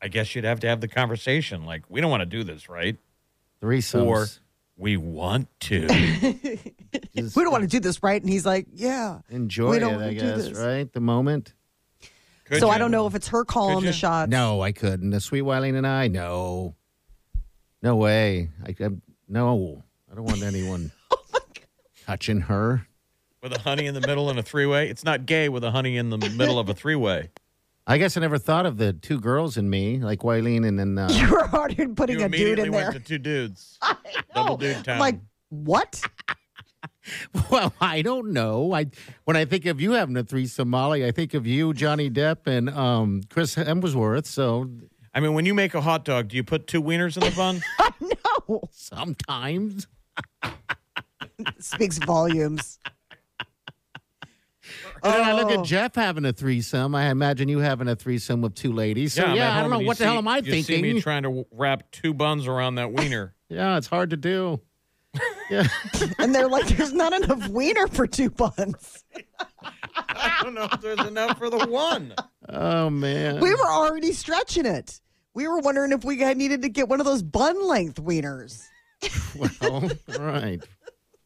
I 0.01 0.07
guess 0.09 0.35
you'd 0.35 0.43
have 0.45 0.59
to 0.61 0.67
have 0.67 0.81
the 0.81 0.87
conversation. 0.89 1.65
Like, 1.65 1.83
we 1.89 2.01
don't 2.01 2.11
want 2.11 2.21
to 2.21 2.25
do 2.25 2.43
this, 2.43 2.67
right? 2.69 2.97
threesomes. 3.61 4.05
Or 4.05 4.27
we 4.77 4.97
want 4.97 5.47
to. 5.61 5.87
Just 7.15 7.35
We 7.35 7.43
don't 7.43 7.51
want 7.51 7.63
to 7.63 7.69
do 7.69 7.79
this, 7.79 8.03
right? 8.03 8.21
And 8.21 8.29
he's 8.29 8.45
like, 8.45 8.67
Yeah. 8.73 9.19
enjoy 9.29 9.71
we 9.71 9.77
it. 9.77 9.79
don't 9.79 9.93
I 9.93 9.97
wanna 9.97 10.09
do 10.11 10.19
guess 10.19 10.47
this. 10.49 10.57
right 10.59 10.91
the 10.91 10.99
moment. 10.99 11.53
Could 12.45 12.59
so 12.59 12.67
you? 12.67 12.71
I 12.71 12.77
don't 12.77 12.91
know 12.91 13.07
if 13.07 13.15
it's 13.15 13.27
her 13.29 13.43
calling 13.45 13.75
Could 13.77 13.83
the 13.83 13.87
you? 13.87 13.93
shots. 13.93 14.29
No, 14.29 14.61
I 14.61 14.71
couldn't. 14.71 15.09
The 15.09 15.19
sweet 15.19 15.43
Wileen 15.43 15.75
and 15.75 15.85
I, 15.87 16.07
no, 16.07 16.75
no 17.81 17.95
way. 17.95 18.49
I, 18.65 18.75
I 18.83 18.89
no, 19.27 19.83
I 20.11 20.15
don't 20.15 20.25
want 20.25 20.43
anyone 20.43 20.91
Oh 21.11 21.17
touching 22.05 22.41
her. 22.41 22.85
with 23.41 23.51
a 23.53 23.59
honey 23.59 23.87
in 23.87 23.95
the 23.95 24.01
middle 24.01 24.29
and 24.29 24.37
a 24.37 24.43
three 24.43 24.65
way. 24.67 24.87
It's 24.89 25.03
not 25.03 25.25
gay 25.25 25.49
with 25.49 25.63
a 25.63 25.71
honey 25.71 25.97
in 25.97 26.09
the 26.11 26.17
middle 26.17 26.59
of 26.59 26.69
a 26.69 26.73
three 26.75 26.95
way. 26.95 27.31
I 27.87 27.97
guess 27.99 28.15
I 28.17 28.21
never 28.21 28.37
thought 28.39 28.65
of 28.65 28.77
the 28.77 28.93
two 28.93 29.19
girls 29.19 29.57
in 29.57 29.69
me, 29.69 29.97
like 29.99 30.19
Wileen 30.19 30.67
and 30.67 30.77
then. 30.79 30.97
Uh, 30.97 31.07
You 31.11 31.29
were 31.31 31.47
already 31.49 31.85
putting 31.87 32.19
You 32.19 32.25
a 32.25 32.29
dude 32.29 32.39
immediately 32.59 32.65
in 32.67 32.71
went 32.73 32.93
to 32.93 32.99
two 32.99 33.17
dudes. 33.17 33.77
I 33.81 33.95
Double 34.35 34.51
know. 34.51 34.57
dude 34.57 34.77
I'm 34.77 34.83
town. 34.83 34.99
like, 34.99 35.19
what? 35.49 36.01
well, 37.51 37.73
I 37.81 38.01
don't 38.01 38.31
know. 38.33 38.73
I 38.73 38.87
when 39.25 39.35
I 39.37 39.45
think 39.45 39.65
of 39.65 39.79
you 39.81 39.91
having 39.93 40.17
a 40.17 40.23
threesome, 40.23 40.69
Molly, 40.69 41.05
I 41.05 41.11
think 41.11 41.33
of 41.33 41.45
you, 41.47 41.73
Johnny 41.73 42.09
Depp, 42.09 42.47
and 42.47 42.69
um, 42.69 43.21
Chris 43.29 43.55
Hemsworth. 43.55 44.25
So 44.25 44.69
I 45.13 45.19
mean, 45.19 45.33
when 45.33 45.45
you 45.45 45.53
make 45.53 45.73
a 45.75 45.81
hot 45.81 46.03
dog, 46.05 46.27
do 46.29 46.35
you 46.37 46.43
put 46.43 46.67
two 46.67 46.81
wieners 46.81 47.15
in 47.17 47.23
the 47.29 47.35
bun? 47.35 47.61
no. 48.49 48.61
sometimes. 48.71 49.87
Speaks 51.59 51.97
volumes. 51.99 52.79
And 55.03 55.13
then 55.13 55.23
I 55.23 55.33
look 55.33 55.51
Oh. 55.51 55.59
at 55.61 55.65
Jeff 55.65 55.93
having 55.95 56.25
a 56.25 56.33
threesome. 56.33 56.95
I 56.95 57.09
imagine 57.11 57.47
you 57.47 57.59
having 57.59 57.87
a 57.87 57.95
threesome 57.95 58.41
with 58.41 58.55
two 58.55 58.71
ladies. 58.73 59.13
So 59.13 59.21
yeah, 59.33 59.51
I'm 59.51 59.57
I 59.57 59.61
don't 59.61 59.69
know 59.69 59.75
and 59.75 59.81
you 59.83 59.87
what 59.87 59.97
the 59.97 60.03
see- 60.03 60.07
hell 60.09 60.17
am 60.17 60.27
I 60.27 60.37
you 60.37 60.43
thinking. 60.43 60.63
see 60.77 60.81
me 60.93 61.01
trying 61.01 61.23
to 61.23 61.45
wrap 61.51 61.91
two 61.91 62.13
buns 62.13 62.47
around 62.47 62.75
that 62.75 62.91
wiener. 62.91 63.35
yeah, 63.47 63.77
it's 63.77 63.87
hard 63.87 64.09
to 64.11 64.17
do. 64.17 64.59
Yeah. 65.49 65.67
And 66.19 66.33
they're 66.33 66.47
like, 66.49 66.67
there's 66.67 66.93
not 66.93 67.13
enough 67.13 67.47
wiener 67.49 67.87
for 67.87 68.07
two 68.07 68.29
buns. 68.29 69.03
I 69.95 70.39
don't 70.41 70.53
know 70.53 70.67
if 70.71 70.81
there's 70.81 70.99
enough 71.05 71.37
for 71.37 71.49
the 71.49 71.65
one. 71.67 72.13
oh 72.49 72.89
man. 72.89 73.39
We 73.39 73.53
were 73.53 73.67
already 73.67 74.11
stretching 74.11 74.65
it. 74.65 74.99
We 75.33 75.47
were 75.47 75.59
wondering 75.59 75.91
if 75.91 76.03
we 76.03 76.15
needed 76.33 76.61
to 76.63 76.69
get 76.69 76.87
one 76.89 76.99
of 76.99 77.05
those 77.05 77.21
bun 77.21 77.65
length 77.67 78.01
wieners. 78.01 78.63
well, 79.61 79.89
right. 80.19 80.63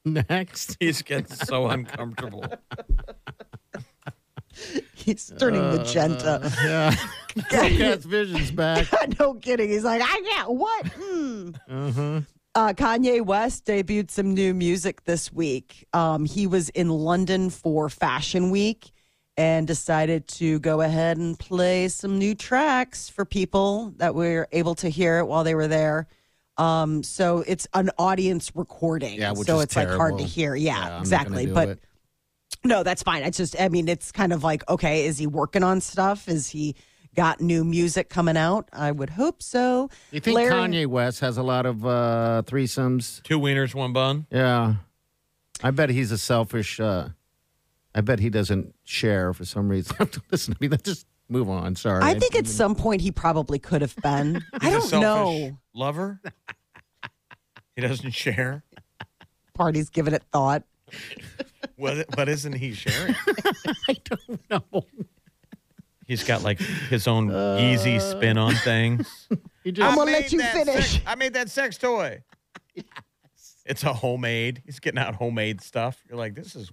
Next. 0.05 0.77
He's 0.79 1.01
getting 1.01 1.27
so 1.27 1.67
uncomfortable. 1.67 2.45
He's 4.93 5.31
turning 5.37 5.61
magenta. 5.61 6.51
Yeah. 6.63 6.91
Forecast 7.49 8.03
Vision's 8.05 8.51
back. 8.51 8.87
no 9.19 9.35
kidding. 9.35 9.69
He's 9.69 9.83
like, 9.83 10.01
I 10.03 10.21
got 10.21 10.55
what? 10.55 10.87
Hmm. 10.87 11.49
Uh-huh. 11.69 12.21
Uh, 12.55 12.73
Kanye 12.73 13.23
West 13.23 13.65
debuted 13.65 14.09
some 14.09 14.33
new 14.33 14.53
music 14.53 15.03
this 15.03 15.31
week. 15.31 15.87
Um, 15.93 16.25
he 16.25 16.47
was 16.47 16.69
in 16.69 16.89
London 16.89 17.49
for 17.49 17.89
Fashion 17.89 18.49
Week 18.49 18.91
and 19.37 19.67
decided 19.67 20.27
to 20.27 20.59
go 20.59 20.81
ahead 20.81 21.17
and 21.17 21.37
play 21.37 21.87
some 21.87 22.17
new 22.17 22.35
tracks 22.35 23.07
for 23.07 23.23
people 23.23 23.93
that 23.97 24.15
were 24.15 24.47
able 24.51 24.75
to 24.75 24.89
hear 24.89 25.19
it 25.19 25.27
while 25.27 25.43
they 25.43 25.55
were 25.55 25.67
there. 25.67 26.07
Um, 26.57 27.03
so 27.03 27.43
it's 27.47 27.67
an 27.73 27.91
audience 27.97 28.51
recording. 28.53 29.17
Yeah, 29.17 29.31
which 29.31 29.47
so 29.47 29.57
is 29.57 29.63
it's 29.63 29.75
like 29.77 29.87
hard 29.87 30.17
to 30.17 30.25
hear. 30.25 30.55
Yeah, 30.55 30.73
Yeah, 30.73 30.79
I'm 30.79 30.83
not 30.83 30.89
gonna 30.89 30.99
exactly. 31.01 31.45
But 31.45 31.69
it. 31.69 31.79
no, 32.65 32.83
that's 32.83 33.03
fine. 33.03 33.23
It's 33.23 33.37
just, 33.37 33.59
I 33.61 33.69
mean, 33.69 33.87
it's 33.87 34.11
kind 34.11 34.33
of 34.33 34.43
like, 34.43 34.67
okay, 34.69 35.05
is 35.05 35.17
he 35.17 35.27
working 35.27 35.63
on 35.63 35.79
stuff? 35.79 36.27
Is 36.27 36.49
he 36.49 36.75
got 37.15 37.41
new 37.41 37.63
music 37.63 38.09
coming 38.09 38.37
out? 38.37 38.69
I 38.73 38.91
would 38.91 39.09
hope 39.11 39.41
so. 39.41 39.89
You 40.11 40.19
think 40.19 40.35
Larry- 40.35 40.51
Kanye 40.51 40.87
West 40.87 41.19
has 41.21 41.37
a 41.37 41.43
lot 41.43 41.65
of 41.65 41.85
uh, 41.85 42.43
threesomes? 42.45 43.21
Two 43.23 43.39
wieners, 43.39 43.73
one 43.75 43.93
bun. 43.93 44.25
Yeah. 44.31 44.75
I 45.61 45.71
bet 45.71 45.89
he's 45.89 46.11
a 46.11 46.17
selfish. 46.17 46.79
Uh, 46.79 47.09
I 47.93 48.01
bet 48.01 48.19
he 48.19 48.29
doesn't 48.29 48.75
share 48.83 49.33
for 49.33 49.45
some 49.45 49.67
reason. 49.69 49.95
Listen 50.31 50.53
to 50.53 50.57
me. 50.61 50.67
Let's 50.69 50.83
just 50.83 51.05
move 51.27 51.49
on. 51.49 51.75
Sorry. 51.75 52.01
I 52.03 52.17
think 52.17 52.35
at 52.35 52.47
some 52.47 52.75
point 52.75 53.01
he 53.01 53.11
probably 53.11 53.59
could 53.59 53.81
have 53.81 53.95
been. 53.97 54.41
I 54.53 54.69
don't 54.69 54.81
selfish 54.81 55.01
know. 55.01 55.57
Lover. 55.73 56.21
He 57.75 57.81
doesn't 57.81 58.11
share. 58.11 58.63
Party's 59.53 59.89
giving 59.89 60.13
it 60.13 60.23
thought. 60.31 60.63
What, 61.75 62.05
what 62.15 62.29
isn't 62.29 62.53
he 62.53 62.73
sharing? 62.73 63.15
I 63.87 63.95
don't 64.05 64.49
know. 64.49 64.85
He's 66.09 66.23
got 66.23 66.41
like 66.41 66.59
his 66.59 67.07
own 67.07 67.29
uh, 67.35 67.59
easy 67.61 67.99
spin 67.99 68.37
on 68.37 68.55
things. 68.55 69.27
He 69.61 69.73
just, 69.73 69.87
I'm 69.87 69.97
gonna 69.97 70.11
let 70.11 70.31
you 70.31 70.41
finish. 70.41 70.93
sex- 70.93 71.03
I 71.05 71.15
made 71.15 71.33
that 71.33 71.49
sex 71.49 71.77
toy. 71.77 72.23
It's 73.65 73.83
a 73.83 73.93
homemade. 73.93 74.63
He's 74.65 74.79
getting 74.79 74.97
out 74.97 75.13
homemade 75.13 75.61
stuff. 75.61 76.01
You're 76.09 76.17
like, 76.17 76.33
this 76.33 76.55
is 76.55 76.71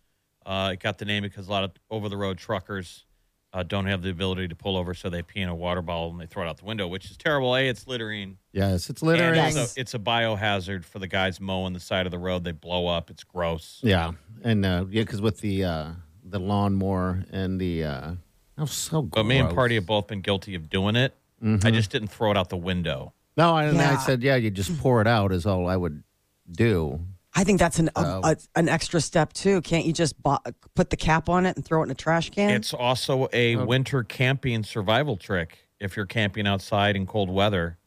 uh, 0.45 0.71
it 0.73 0.79
got 0.79 0.97
the 0.97 1.05
name 1.05 1.21
because 1.21 1.47
a 1.47 1.51
lot 1.51 1.63
of 1.63 1.71
over 1.89 2.09
the 2.09 2.17
road 2.17 2.37
truckers 2.39 3.05
uh, 3.53 3.63
don't 3.63 3.85
have 3.85 4.01
the 4.01 4.09
ability 4.09 4.47
to 4.47 4.55
pull 4.55 4.77
over, 4.77 4.93
so 4.93 5.09
they 5.09 5.21
pee 5.21 5.41
in 5.41 5.49
a 5.49 5.55
water 5.55 5.81
bottle 5.81 6.09
and 6.11 6.19
they 6.19 6.25
throw 6.25 6.43
it 6.45 6.47
out 6.49 6.57
the 6.57 6.65
window, 6.65 6.87
which 6.87 7.11
is 7.11 7.17
terrible. 7.17 7.55
A, 7.55 7.67
it's 7.67 7.85
littering. 7.87 8.37
Yes, 8.53 8.89
it's 8.89 9.01
And 9.01 9.09
littering. 9.09 9.35
Yes. 9.35 9.55
it's, 9.57 9.77
a, 9.77 9.79
it's 9.81 9.93
a 9.93 9.99
biohazard 9.99 10.85
for 10.85 10.99
the 10.99 11.07
guys 11.07 11.39
mowing 11.41 11.73
the 11.73 11.79
side 11.79 12.05
of 12.05 12.11
the 12.11 12.17
road. 12.19 12.43
They 12.43 12.51
blow 12.53 12.87
up. 12.87 13.09
It's 13.09 13.23
gross. 13.23 13.79
Yeah, 13.83 14.11
and 14.43 14.65
uh, 14.65 14.85
yeah, 14.89 15.01
because 15.03 15.21
with 15.21 15.39
the 15.41 15.65
uh, 15.65 15.87
the 16.23 16.39
lawnmower 16.39 17.25
and 17.31 17.59
the 17.59 17.83
uh, 17.83 18.11
oh, 18.57 18.65
so 18.65 19.01
But 19.01 19.25
me 19.25 19.37
and. 19.39 19.53
Party 19.53 19.75
have 19.75 19.85
both 19.85 20.07
been 20.07 20.21
guilty 20.21 20.55
of 20.55 20.69
doing 20.69 20.95
it. 20.95 21.13
I 21.43 21.71
just 21.71 21.89
didn't 21.91 22.09
throw 22.09 22.29
it 22.31 22.37
out 22.37 22.49
the 22.49 22.57
window. 22.57 23.13
No, 23.35 23.57
and 23.57 23.77
I 23.81 23.93
Yeah. 23.93 23.97
said, 23.99 24.21
yeah, 24.21 24.35
you 24.35 24.51
just 24.51 24.77
pour 24.79 25.01
it 25.01 25.07
out 25.07 25.31
is 25.31 25.45
all 25.47 25.67
I 25.67 25.75
would 25.75 26.03
do. 26.51 26.99
I 27.33 27.43
think 27.45 27.59
that's 27.59 27.79
an 27.79 27.87
a, 27.95 27.99
Oh. 28.05 28.21
a, 28.23 28.37
an 28.55 28.67
extra 28.67 28.99
step 29.01 29.31
too. 29.33 29.61
Can't 29.61 29.85
you 29.85 29.93
just 29.93 30.21
bo- 30.21 30.39
put 30.75 30.89
the 30.89 30.97
cap 30.97 31.29
on 31.29 31.45
it 31.45 31.55
and 31.55 31.63
throw 31.65 31.81
it 31.81 31.85
in 31.85 31.91
a 31.91 31.95
trash 31.95 32.29
can? 32.29 32.49
It's 32.51 32.73
also 32.73 33.27
a 33.31 33.55
Oh. 33.55 33.65
winter 33.65 34.03
camping 34.03 34.63
survival 34.63 35.15
trick. 35.17 35.67
If 35.79 35.95
you're 35.95 36.05
camping 36.05 36.45
outside 36.45 36.95
in 36.95 37.05
cold 37.07 37.29
weather, 37.29 37.77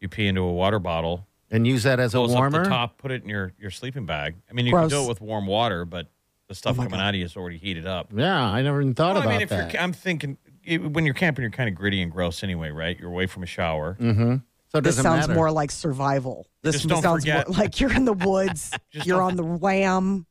you 0.00 0.08
pee 0.08 0.26
into 0.26 0.42
a 0.42 0.52
water 0.52 0.78
bottle, 0.78 1.26
And 1.50 1.66
use 1.66 1.82
that 1.84 2.00
as 2.00 2.14
a 2.14 2.18
close 2.18 2.30
warmer. 2.32 2.58
up 2.60 2.64
the 2.64 2.70
top, 2.70 2.98
put 2.98 3.10
it 3.10 3.22
in 3.22 3.28
your, 3.28 3.52
your 3.58 3.70
sleeping 3.70 4.04
bag. 4.06 4.36
I 4.50 4.52
mean, 4.52 4.66
you 4.66 4.72
Gross. 4.72 4.90
can 4.90 4.98
do 5.00 5.04
it 5.04 5.08
with 5.08 5.20
warm 5.20 5.46
water, 5.46 5.84
but 5.84 6.08
the 6.48 6.54
stuff 6.54 6.74
Oh 6.74 6.82
coming 6.82 6.90
God. 6.92 7.00
out 7.00 7.08
of 7.10 7.14
you 7.16 7.24
is 7.24 7.36
already 7.36 7.58
heated 7.58 7.86
up. 7.86 8.10
Yeah, 8.14 8.42
I 8.44 8.62
never 8.62 8.80
even 8.82 8.94
thought 8.94 9.14
Well, 9.14 9.22
I 9.22 9.24
about 9.26 9.32
mean, 9.32 9.40
if 9.42 9.48
that. 9.48 9.72
you're, 9.72 9.82
I'm 9.82 9.92
thinking 9.92 10.36
it, 10.64 10.82
when 10.82 11.04
you're 11.06 11.14
camping, 11.14 11.42
you're 11.42 11.50
kind 11.50 11.68
of 11.68 11.74
gritty 11.74 12.02
and 12.02 12.12
gross 12.12 12.42
anyway, 12.44 12.70
right? 12.70 12.98
You're 12.98 13.10
away 13.10 13.26
from 13.26 13.42
a 13.42 13.46
shower. 13.46 13.96
mm-hmm. 14.00 14.36
So 14.72 14.78
it 14.78 14.84
this 14.84 14.96
sounds 14.96 15.28
matter. 15.28 15.34
more 15.34 15.50
like 15.50 15.70
survival. 15.70 16.46
This 16.62 16.76
Just 16.76 16.88
don't 16.88 17.02
sounds 17.02 17.24
forget- 17.24 17.46
more 17.48 17.58
like 17.58 17.78
you're 17.78 17.92
in 17.92 18.06
the 18.06 18.14
woods. 18.14 18.72
You're 18.92 19.20
on 19.20 19.36
the 19.36 19.42
wham. 19.44 20.24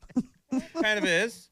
kind 0.82 0.98
of 0.98 1.06
is. 1.06 1.50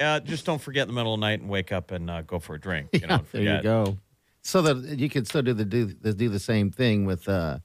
Uh, 0.00 0.20
just 0.20 0.46
don't 0.46 0.60
forget 0.62 0.82
in 0.82 0.88
the 0.88 0.94
middle 0.94 1.14
of 1.14 1.18
the 1.20 1.26
night 1.26 1.40
and 1.40 1.48
wake 1.50 1.72
up 1.72 1.90
and 1.90 2.08
uh, 2.08 2.22
go 2.22 2.38
for 2.38 2.54
a 2.54 2.60
drink. 2.60 2.90
You 2.92 3.08
know, 3.08 3.20
there 3.32 3.42
you 3.56 3.62
go. 3.62 3.98
So 4.42 4.62
that 4.62 4.98
you 5.00 5.08
could 5.08 5.26
still 5.26 5.42
do 5.42 5.52
the 5.52 5.64
do 5.64 5.86
the, 5.86 6.14
do 6.14 6.28
the 6.28 6.38
same 6.38 6.70
thing 6.70 7.04
with 7.04 7.28
uh 7.28 7.58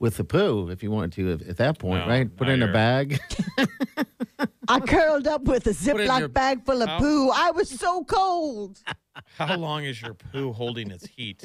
with 0.00 0.16
the 0.16 0.24
poo 0.24 0.68
if 0.68 0.82
you 0.82 0.90
wanted 0.90 1.12
to 1.12 1.32
at, 1.34 1.42
at 1.50 1.56
that 1.58 1.78
point, 1.78 2.04
No, 2.04 2.08
right? 2.12 2.36
Put 2.36 2.48
now 2.48 2.52
it 2.54 2.54
in 2.54 2.62
a 2.64 2.72
bag. 2.72 3.20
I 4.68 4.80
curled 4.80 5.26
up 5.26 5.42
with 5.44 5.66
a 5.66 5.70
it 5.70 5.76
Ziploc 5.76 6.18
your- 6.18 6.28
bag 6.28 6.64
full 6.64 6.82
of 6.82 6.88
How- 6.88 6.98
poo. 6.98 7.30
I 7.30 7.52
was 7.52 7.70
so 7.70 8.02
cold. 8.04 8.80
How 9.36 9.56
long 9.56 9.84
is 9.84 10.00
your 10.02 10.14
poo 10.14 10.52
holding 10.52 10.90
its 10.90 11.06
heat? 11.06 11.44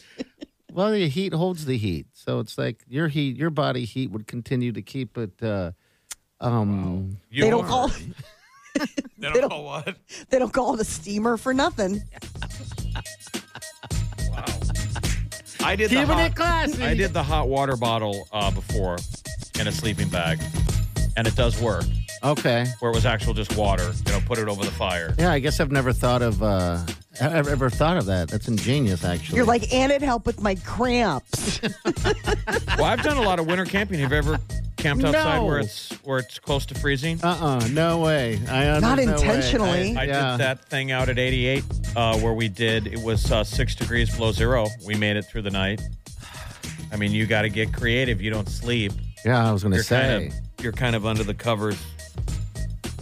Well, 0.73 0.91
the 0.91 1.07
heat 1.09 1.33
holds 1.33 1.65
the 1.65 1.77
heat, 1.77 2.07
so 2.13 2.39
it's 2.39 2.57
like 2.57 2.83
your 2.87 3.07
heat, 3.07 3.37
your 3.37 3.49
body 3.49 3.85
heat 3.85 4.11
would 4.11 4.27
continue 4.27 4.71
to 4.71 4.81
keep 4.81 5.17
it. 5.17 5.41
Uh, 5.41 5.71
um, 6.41 7.17
You 7.29 7.43
They 7.43 7.49
don't 7.49 7.63
are- 7.65 7.67
call 7.67 7.91
They 9.17 9.29
don't 9.31 9.49
call 9.49 9.63
what? 9.65 9.95
they 10.29 10.39
don't 10.39 10.51
call 10.51 10.73
it 10.73 10.79
a 10.81 10.83
steamer 10.85 11.37
for 11.37 11.53
nothing. 11.53 12.01
Wow. 14.29 14.45
I 15.63 15.75
did 15.75 15.91
the 15.91 15.95
Keeping 15.95 16.07
hot, 16.07 16.25
it 16.31 16.35
classy. 16.35 16.83
I 16.83 16.93
did 16.95 17.13
the 17.13 17.23
hot 17.23 17.47
water 17.47 17.77
bottle 17.77 18.27
uh, 18.33 18.51
before 18.51 18.97
in 19.59 19.67
a 19.67 19.71
sleeping 19.71 20.09
bag, 20.09 20.41
and 21.15 21.27
it 21.27 21.35
does 21.35 21.61
work. 21.61 21.85
okay. 22.23 22.65
Where 22.79 22.91
it 22.91 22.95
was 22.95 23.05
actual 23.05 23.33
just 23.33 23.55
water, 23.55 23.91
you 24.05 24.11
know, 24.11 24.19
put 24.25 24.39
it 24.39 24.47
over 24.49 24.65
the 24.65 24.71
fire. 24.71 25.13
Yeah, 25.17 25.31
I 25.31 25.39
guess 25.39 25.59
I've 25.59 25.71
never 25.71 25.93
thought 25.93 26.21
of 26.21 26.41
uh 26.43 26.83
ever, 27.19 27.49
ever 27.49 27.69
thought 27.69 27.97
of 27.97 28.05
that. 28.07 28.29
That's 28.29 28.47
ingenious, 28.47 29.03
actually. 29.03 29.37
You're 29.37 29.45
like, 29.45 29.71
and 29.73 29.91
it 29.91 30.01
helped 30.01 30.25
with 30.25 30.41
my 30.41 30.55
cramps. 30.55 31.59
Well, 32.75 32.85
I've 32.85 33.03
done 33.03 33.17
a 33.17 33.21
lot 33.21 33.39
of 33.39 33.45
winter 33.45 33.65
camping. 33.65 33.99
Have 33.99 34.11
you 34.11 34.17
ever 34.17 34.39
camped 34.77 35.03
outside 35.05 35.37
No. 35.37 35.45
where 35.45 35.59
it's 35.59 35.91
where 36.03 36.17
it's 36.19 36.39
close 36.39 36.65
to 36.67 36.75
freezing? 36.75 37.19
uh 37.23 37.27
uh 37.61 37.67
no 37.71 37.99
way. 37.99 38.39
I 38.49 38.79
Not 38.79 38.95
there's 38.97 39.07
no 39.07 39.13
way. 39.13 39.21
intentionally. 39.21 39.95
I 39.97 40.03
yeah. 40.05 40.31
did 40.31 40.39
that 40.39 40.65
thing 40.65 40.91
out 40.91 41.07
at 41.07 41.19
88 41.19 41.63
uh, 41.95 42.17
where 42.19 42.33
we 42.33 42.47
did, 42.49 42.87
it 42.87 42.99
was 42.99 43.31
uh, 43.31 43.43
six 43.43 43.75
degrees 43.75 44.13
below 44.15 44.31
zero. 44.31 44.67
We 44.85 44.95
made 44.95 45.17
it 45.17 45.23
through 45.25 45.43
the 45.43 45.51
night. 45.51 45.81
I 46.91 46.95
mean, 46.95 47.11
you 47.11 47.27
got 47.27 47.43
to 47.43 47.49
get 47.49 47.71
creative. 47.73 48.21
You 48.21 48.31
don't 48.31 48.49
sleep. 48.49 48.91
Yeah, 49.23 49.47
I 49.47 49.51
was 49.51 49.61
going 49.61 49.71
to 49.71 49.77
You're 49.77 49.83
say. 49.83 50.01
kind 50.01 50.27
of 50.27 50.63
you're 50.63 50.73
kind 50.73 50.95
of 50.95 51.05
under 51.05 51.23
the 51.23 51.35
covers, 51.35 51.81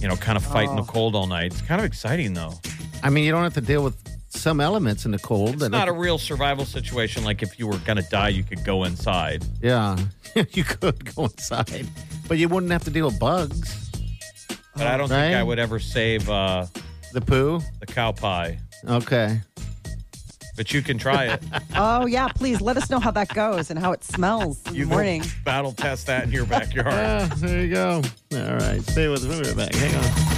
you 0.01 0.07
know, 0.09 0.17
kind 0.17 0.37
of 0.37 0.43
fighting 0.43 0.77
Oh. 0.77 0.83
the 0.83 0.91
cold 0.91 1.15
all 1.15 1.27
night. 1.27 1.53
It's 1.53 1.61
kind 1.61 1.79
of 1.79 1.85
exciting 1.85 2.33
though. 2.33 2.53
I 3.03 3.09
mean, 3.09 3.23
you 3.23 3.31
don't 3.31 3.43
have 3.43 3.53
to 3.55 3.61
deal 3.61 3.83
with 3.83 3.95
some 4.29 4.61
elements 4.61 5.05
in 5.05 5.11
the 5.11 5.19
cold. 5.19 5.49
It's 5.53 5.61
that 5.63 5.69
not 5.71 5.87
a 5.87 5.91
real 5.93 6.17
survival 6.17 6.65
situation. 6.65 7.23
Like 7.23 7.41
if 7.43 7.59
you 7.59 7.67
were 7.67 7.77
gonna 7.79 8.01
die, 8.03 8.29
you 8.29 8.43
could 8.43 8.63
go 8.63 8.83
inside. 8.83 9.43
Yeah, 9.61 9.97
you 10.51 10.63
could 10.63 11.13
go 11.15 11.25
inside, 11.25 11.87
but 12.27 12.37
you 12.37 12.47
wouldn't 12.47 12.71
have 12.71 12.83
to 12.85 12.89
deal 12.91 13.07
with 13.07 13.19
bugs. 13.19 13.89
But 14.75 14.87
I 14.87 14.95
don't 14.97 15.09
think 15.09 15.35
I 15.35 15.43
would 15.43 15.59
ever 15.59 15.79
save 15.79 16.29
uh, 16.29 16.65
The 17.13 17.21
poo. 17.21 17.61
the 17.81 17.85
cow 17.85 18.13
pie. 18.13 18.57
Okay. 18.87 19.41
But 20.57 20.73
you 20.73 20.81
can 20.81 20.97
try 20.97 21.25
it. 21.25 21.43
oh 21.75 22.05
yeah, 22.05 22.27
please 22.29 22.61
let 22.61 22.77
us 22.77 22.89
know 22.89 22.99
how 22.99 23.11
that 23.11 23.29
goes 23.33 23.69
and 23.69 23.79
how 23.79 23.91
it 23.91 24.03
smells 24.03 24.61
in 24.67 24.75
You 24.75 24.85
the 24.85 24.91
morning. 24.91 25.23
battle 25.43 25.71
test 25.73 26.07
that 26.07 26.23
in 26.25 26.31
your 26.31 26.45
backyard. 26.45 26.87
Ah, 26.93 27.29
there 27.37 27.61
you 27.65 27.69
go. 27.73 28.01
All 28.33 28.55
right, 28.55 28.81
stay 28.83 29.07
with 29.09 29.23
us. 29.23 29.27
We'll 29.27 29.41
be 29.41 29.47
right 29.49 29.57
back. 29.71 29.75
Hang 29.75 29.95
on. 29.95 30.30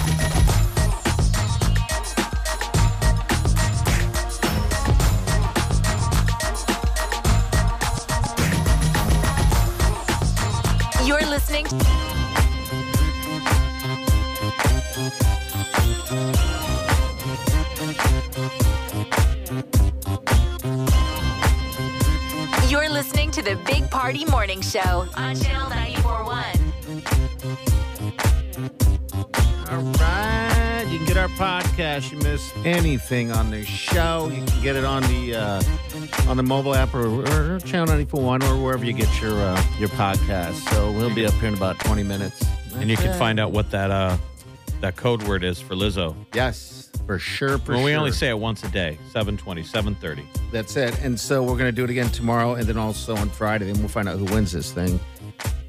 Party 24.03 24.25
Morning 24.25 24.59
Show 24.59 25.07
on 25.15 25.33
Channel 25.33 25.69
941. 25.69 26.43
All 29.69 29.81
right, 29.93 30.85
you 30.89 30.97
can 30.97 31.07
get 31.07 31.15
our 31.15 31.29
podcast. 31.29 32.11
You 32.11 32.17
miss 32.17 32.51
anything 32.65 33.31
on 33.31 33.49
the 33.49 33.63
show, 33.63 34.27
you 34.27 34.43
can 34.43 34.61
get 34.61 34.75
it 34.75 34.83
on 34.83 35.03
the 35.03 35.35
uh, 35.35 35.63
on 36.27 36.35
the 36.35 36.43
mobile 36.43 36.75
app 36.75 36.93
or, 36.93 37.21
or 37.21 37.59
Channel 37.61 37.85
941 37.85 38.43
or 38.43 38.61
wherever 38.61 38.83
you 38.83 38.91
get 38.91 39.21
your 39.21 39.39
uh, 39.39 39.63
your 39.79 39.87
podcast. 39.87 40.55
So 40.73 40.91
we'll 40.91 41.15
be 41.15 41.25
up 41.25 41.33
here 41.35 41.47
in 41.47 41.53
about 41.53 41.79
20 41.79 42.03
minutes. 42.03 42.45
and 42.75 42.89
you 42.89 42.97
can 42.97 43.11
it. 43.11 43.17
find 43.17 43.39
out 43.39 43.53
what 43.53 43.71
that 43.71 43.89
uh 43.89 44.17
that 44.81 44.97
code 44.97 45.23
word 45.23 45.45
is 45.45 45.61
for 45.61 45.75
Lizzo. 45.75 46.13
Yes, 46.33 46.82
for 47.05 47.19
sure. 47.19 47.57
For 47.57 47.73
well, 47.73 47.83
we 47.83 47.91
sure. 47.91 47.99
only 47.99 48.11
say 48.11 48.29
it 48.29 48.39
once 48.39 48.63
a 48.63 48.69
day, 48.69 48.97
720, 49.11 49.63
730. 49.63 50.27
That's 50.51 50.75
it. 50.75 50.97
And 51.03 51.19
so 51.19 51.41
we're 51.43 51.57
going 51.57 51.65
to 51.65 51.71
do 51.71 51.83
it 51.83 51.89
again 51.89 52.09
tomorrow 52.09 52.55
and 52.55 52.65
then 52.67 52.77
also 52.77 53.15
on 53.15 53.29
Friday. 53.29 53.65
Then 53.71 53.79
we'll 53.79 53.87
find 53.89 54.07
out 54.09 54.17
who 54.17 54.25
wins 54.25 54.51
this 54.51 54.71
thing. 54.71 54.99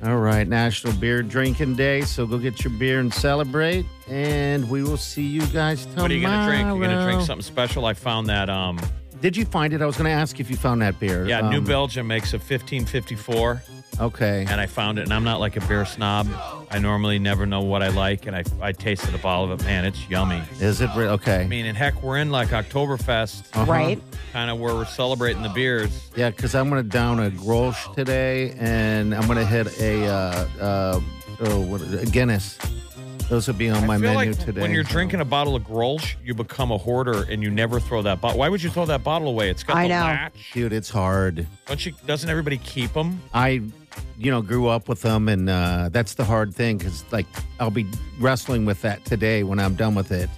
All 0.04 0.18
right, 0.18 0.46
National 0.46 0.92
Beer 0.94 1.22
Drinking 1.22 1.76
Day. 1.76 2.02
So 2.02 2.26
go 2.26 2.36
get 2.38 2.62
your 2.62 2.72
beer 2.74 3.00
and 3.00 3.12
celebrate. 3.12 3.86
And 4.08 4.68
we 4.68 4.82
will 4.82 4.98
see 4.98 5.22
you 5.22 5.44
guys 5.46 5.82
tomorrow. 5.86 6.02
What 6.02 6.10
are 6.10 6.14
you 6.14 6.20
gonna 6.20 6.46
drink? 6.46 6.66
You're 6.68 6.80
gonna 6.80 7.04
drink 7.04 7.22
something 7.22 7.42
special. 7.42 7.86
I 7.86 7.94
found 7.94 8.26
that 8.28 8.50
um 8.50 8.78
Did 9.22 9.34
you 9.34 9.46
find 9.46 9.72
it? 9.72 9.80
I 9.80 9.86
was 9.86 9.96
going 9.96 10.04
to 10.04 10.10
ask 10.10 10.38
if 10.40 10.50
you 10.50 10.56
found 10.56 10.82
that 10.82 11.00
beer. 11.00 11.26
yeah, 11.26 11.40
New 11.48 11.58
Um, 11.58 11.64
Belgium 11.64 12.06
makes 12.06 12.34
a 12.34 12.38
1554 12.38 13.62
Okay. 14.00 14.44
and 14.48 14.60
I 14.60 14.66
found 14.66 14.98
it 14.98 15.02
and 15.02 15.12
I'm 15.12 15.24
not 15.24 15.40
like 15.40 15.56
a 15.56 15.60
beer 15.66 15.84
snob. 15.84 16.26
I 16.70 16.78
normally 16.78 17.18
never 17.18 17.46
know 17.46 17.60
what 17.62 17.82
I 17.82 17.88
like 17.88 18.26
and 18.26 18.34
I 18.34 18.42
I 18.60 18.72
tasted 18.72 19.14
a 19.14 19.18
bottle 19.18 19.52
of 19.52 19.60
it. 19.60 19.64
Man, 19.64 19.84
it's 19.84 20.08
yummy. 20.08 20.42
Is 20.60 20.80
it 20.80 20.90
re- 20.96 21.06
okay? 21.08 21.42
I 21.42 21.46
mean, 21.46 21.66
and 21.66 21.76
heck, 21.76 22.02
we're 22.02 22.18
in 22.18 22.30
like 22.30 22.48
Oktoberfest, 22.48 23.44
Uh-huh. 23.56 23.70
Right? 23.70 24.00
kind 24.32 24.50
of 24.50 24.58
where 24.58 24.74
we're 24.74 24.84
celebrating 24.84 25.42
the 25.42 25.48
beers. 25.50 26.10
Yeah, 26.16 26.30
because 26.30 26.54
I'm 26.56 26.68
going 26.68 26.82
to 26.82 26.88
down 26.88 27.20
a 27.20 27.30
Grolsch 27.30 27.94
today, 27.94 28.50
and 28.58 29.14
I'm 29.14 29.26
going 29.26 29.38
to 29.38 29.46
hit 29.46 29.80
a 29.80 30.06
uh, 30.06 30.48
uh, 30.60 31.00
oh, 31.40 31.60
what 31.60 31.80
is 31.80 31.92
it? 31.92 32.08
a 32.08 32.10
Guinness. 32.10 32.58
Those 33.28 33.46
will 33.46 33.54
be 33.54 33.70
on 33.70 33.86
my 33.86 33.94
I 33.94 33.98
feel 33.98 34.12
menu 34.14 34.32
like 34.32 34.38
today. 34.44 34.60
when 34.60 34.70
you're 34.72 34.84
so- 34.84 34.90
drinking 34.90 35.20
a 35.20 35.24
bottle 35.24 35.54
of 35.56 35.62
Grolsch, 35.62 36.16
you 36.24 36.34
become 36.34 36.70
a 36.72 36.76
hoarder 36.78 37.22
and 37.30 37.42
you 37.44 37.50
never 37.50 37.78
throw 37.80 38.02
that 38.02 38.20
bottle. 38.20 38.38
Why 38.40 38.48
would 38.48 38.62
you 38.62 38.68
throw 38.70 38.84
that 38.86 39.02
bottle 39.04 39.28
away? 39.28 39.48
It's 39.50 39.62
got 39.62 39.76
I 39.76 39.84
the 39.84 39.88
know. 39.90 40.00
latch. 40.00 40.50
dude, 40.52 40.72
it's 40.74 40.90
hard. 40.90 41.46
Don't 41.66 41.86
you? 41.86 41.92
Doesn't 42.06 42.28
everybody 42.28 42.58
keep 42.58 42.92
them? 42.92 43.22
I, 43.32 43.62
you 44.18 44.30
know, 44.30 44.42
grew 44.42 44.68
up 44.68 44.88
with 44.88 45.02
them, 45.02 45.28
and 45.28 45.48
uh, 45.50 45.88
that's 45.92 46.14
the 46.14 46.24
hard 46.24 46.54
thing 46.54 46.78
because, 46.78 47.04
like, 47.12 47.26
I'll 47.60 47.70
be 47.70 47.86
wrestling 48.20 48.64
with 48.64 48.80
that 48.82 49.04
today 49.04 49.42
when 49.42 49.58
I'm 49.58 49.74
done 49.74 49.94
with 49.94 50.12
it, 50.12 50.30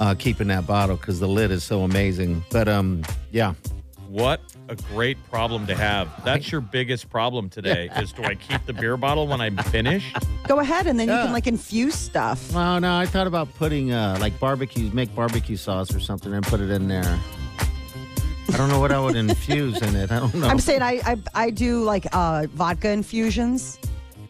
uh, 0.00 0.14
keeping 0.18 0.48
that 0.48 0.66
bottle 0.66 0.96
because 0.96 1.20
the 1.20 1.28
lid 1.28 1.50
is 1.50 1.64
so 1.64 1.82
amazing. 1.82 2.44
But 2.50 2.68
um, 2.68 3.02
yeah, 3.30 3.54
What 4.08 4.40
a 4.68 4.76
great 4.76 5.16
problem 5.30 5.66
to 5.68 5.74
have. 5.76 6.08
That's 6.24 6.50
your 6.52 6.60
biggest 6.60 7.08
problem 7.10 7.48
today. 7.48 7.88
Is 7.96 8.12
do 8.12 8.24
I 8.24 8.34
keep 8.34 8.64
the 8.66 8.72
beer 8.72 8.96
bottle 8.96 9.26
when 9.26 9.40
I'm 9.40 9.56
finished? 9.58 10.16
Go 10.48 10.58
ahead 10.60 10.86
and 10.86 10.98
then 10.98 11.08
you 11.08 11.14
Yeah. 11.14 11.22
can 11.24 11.32
like 11.32 11.46
infuse 11.46 11.94
stuff. 11.94 12.52
well, 12.52 12.80
no, 12.80 12.96
I 12.96 13.06
thought 13.06 13.26
about 13.26 13.52
putting 13.56 13.92
uh, 13.92 14.16
like 14.20 14.38
barbecue, 14.40 14.90
make 14.92 15.12
barbecue 15.14 15.56
sauce 15.56 15.94
or 15.94 16.00
something, 16.00 16.32
and 16.34 16.44
put 16.46 16.60
it 16.60 16.70
in 16.70 16.88
there. 16.88 17.18
I 18.56 18.58
don't 18.58 18.70
know 18.70 18.80
what 18.80 18.90
I 18.90 18.98
would 18.98 19.16
infuse 19.16 19.82
in 19.82 19.94
it. 19.94 20.10
I 20.10 20.18
don't 20.18 20.34
know. 20.34 20.46
I'm 20.48 20.58
saying 20.58 20.80
I, 20.80 21.02
I 21.04 21.18
I 21.34 21.50
do 21.50 21.82
like 21.84 22.06
uh, 22.14 22.46
vodka 22.54 22.88
infusions, 22.88 23.78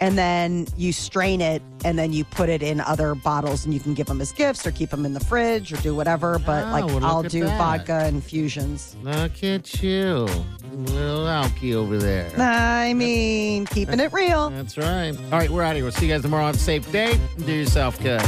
and 0.00 0.18
then 0.18 0.66
you 0.76 0.92
strain 0.92 1.40
it, 1.40 1.62
and 1.84 1.96
then 1.96 2.12
you 2.12 2.24
put 2.24 2.48
it 2.48 2.60
in 2.60 2.80
other 2.80 3.14
bottles, 3.14 3.64
and 3.64 3.72
you 3.72 3.78
can 3.78 3.94
give 3.94 4.08
them 4.08 4.20
as 4.20 4.32
gifts 4.32 4.66
or 4.66 4.72
keep 4.72 4.90
them 4.90 5.06
in 5.06 5.12
the 5.12 5.20
fridge 5.20 5.72
or 5.72 5.76
do 5.76 5.94
whatever. 5.94 6.40
But 6.40 6.64
Oh, 6.66 6.70
like 6.72 6.84
well, 6.86 6.94
look 6.96 7.02
I'll 7.04 7.24
at 7.24 7.30
do 7.30 7.44
that. 7.44 7.56
vodka 7.56 8.08
infusions. 8.08 8.96
Look 9.04 9.44
at 9.44 9.80
you, 9.80 10.26
little 10.72 11.26
alky 11.26 11.74
over 11.74 11.96
there. 11.96 12.32
I 12.36 12.94
mean, 12.94 13.64
keeping 13.66 14.00
it 14.00 14.12
real. 14.12 14.50
That's 14.50 14.76
right. 14.76 15.16
All 15.30 15.38
right, 15.38 15.48
we're 15.50 15.62
out 15.62 15.70
of 15.70 15.76
here. 15.76 15.84
We'll 15.84 15.92
see 15.92 16.06
you 16.08 16.12
guys 16.14 16.22
tomorrow. 16.22 16.46
Have 16.46 16.56
a 16.56 16.58
safe 16.58 16.90
day. 16.90 17.16
Do 17.44 17.52
yourself 17.52 18.02
good. 18.02 18.22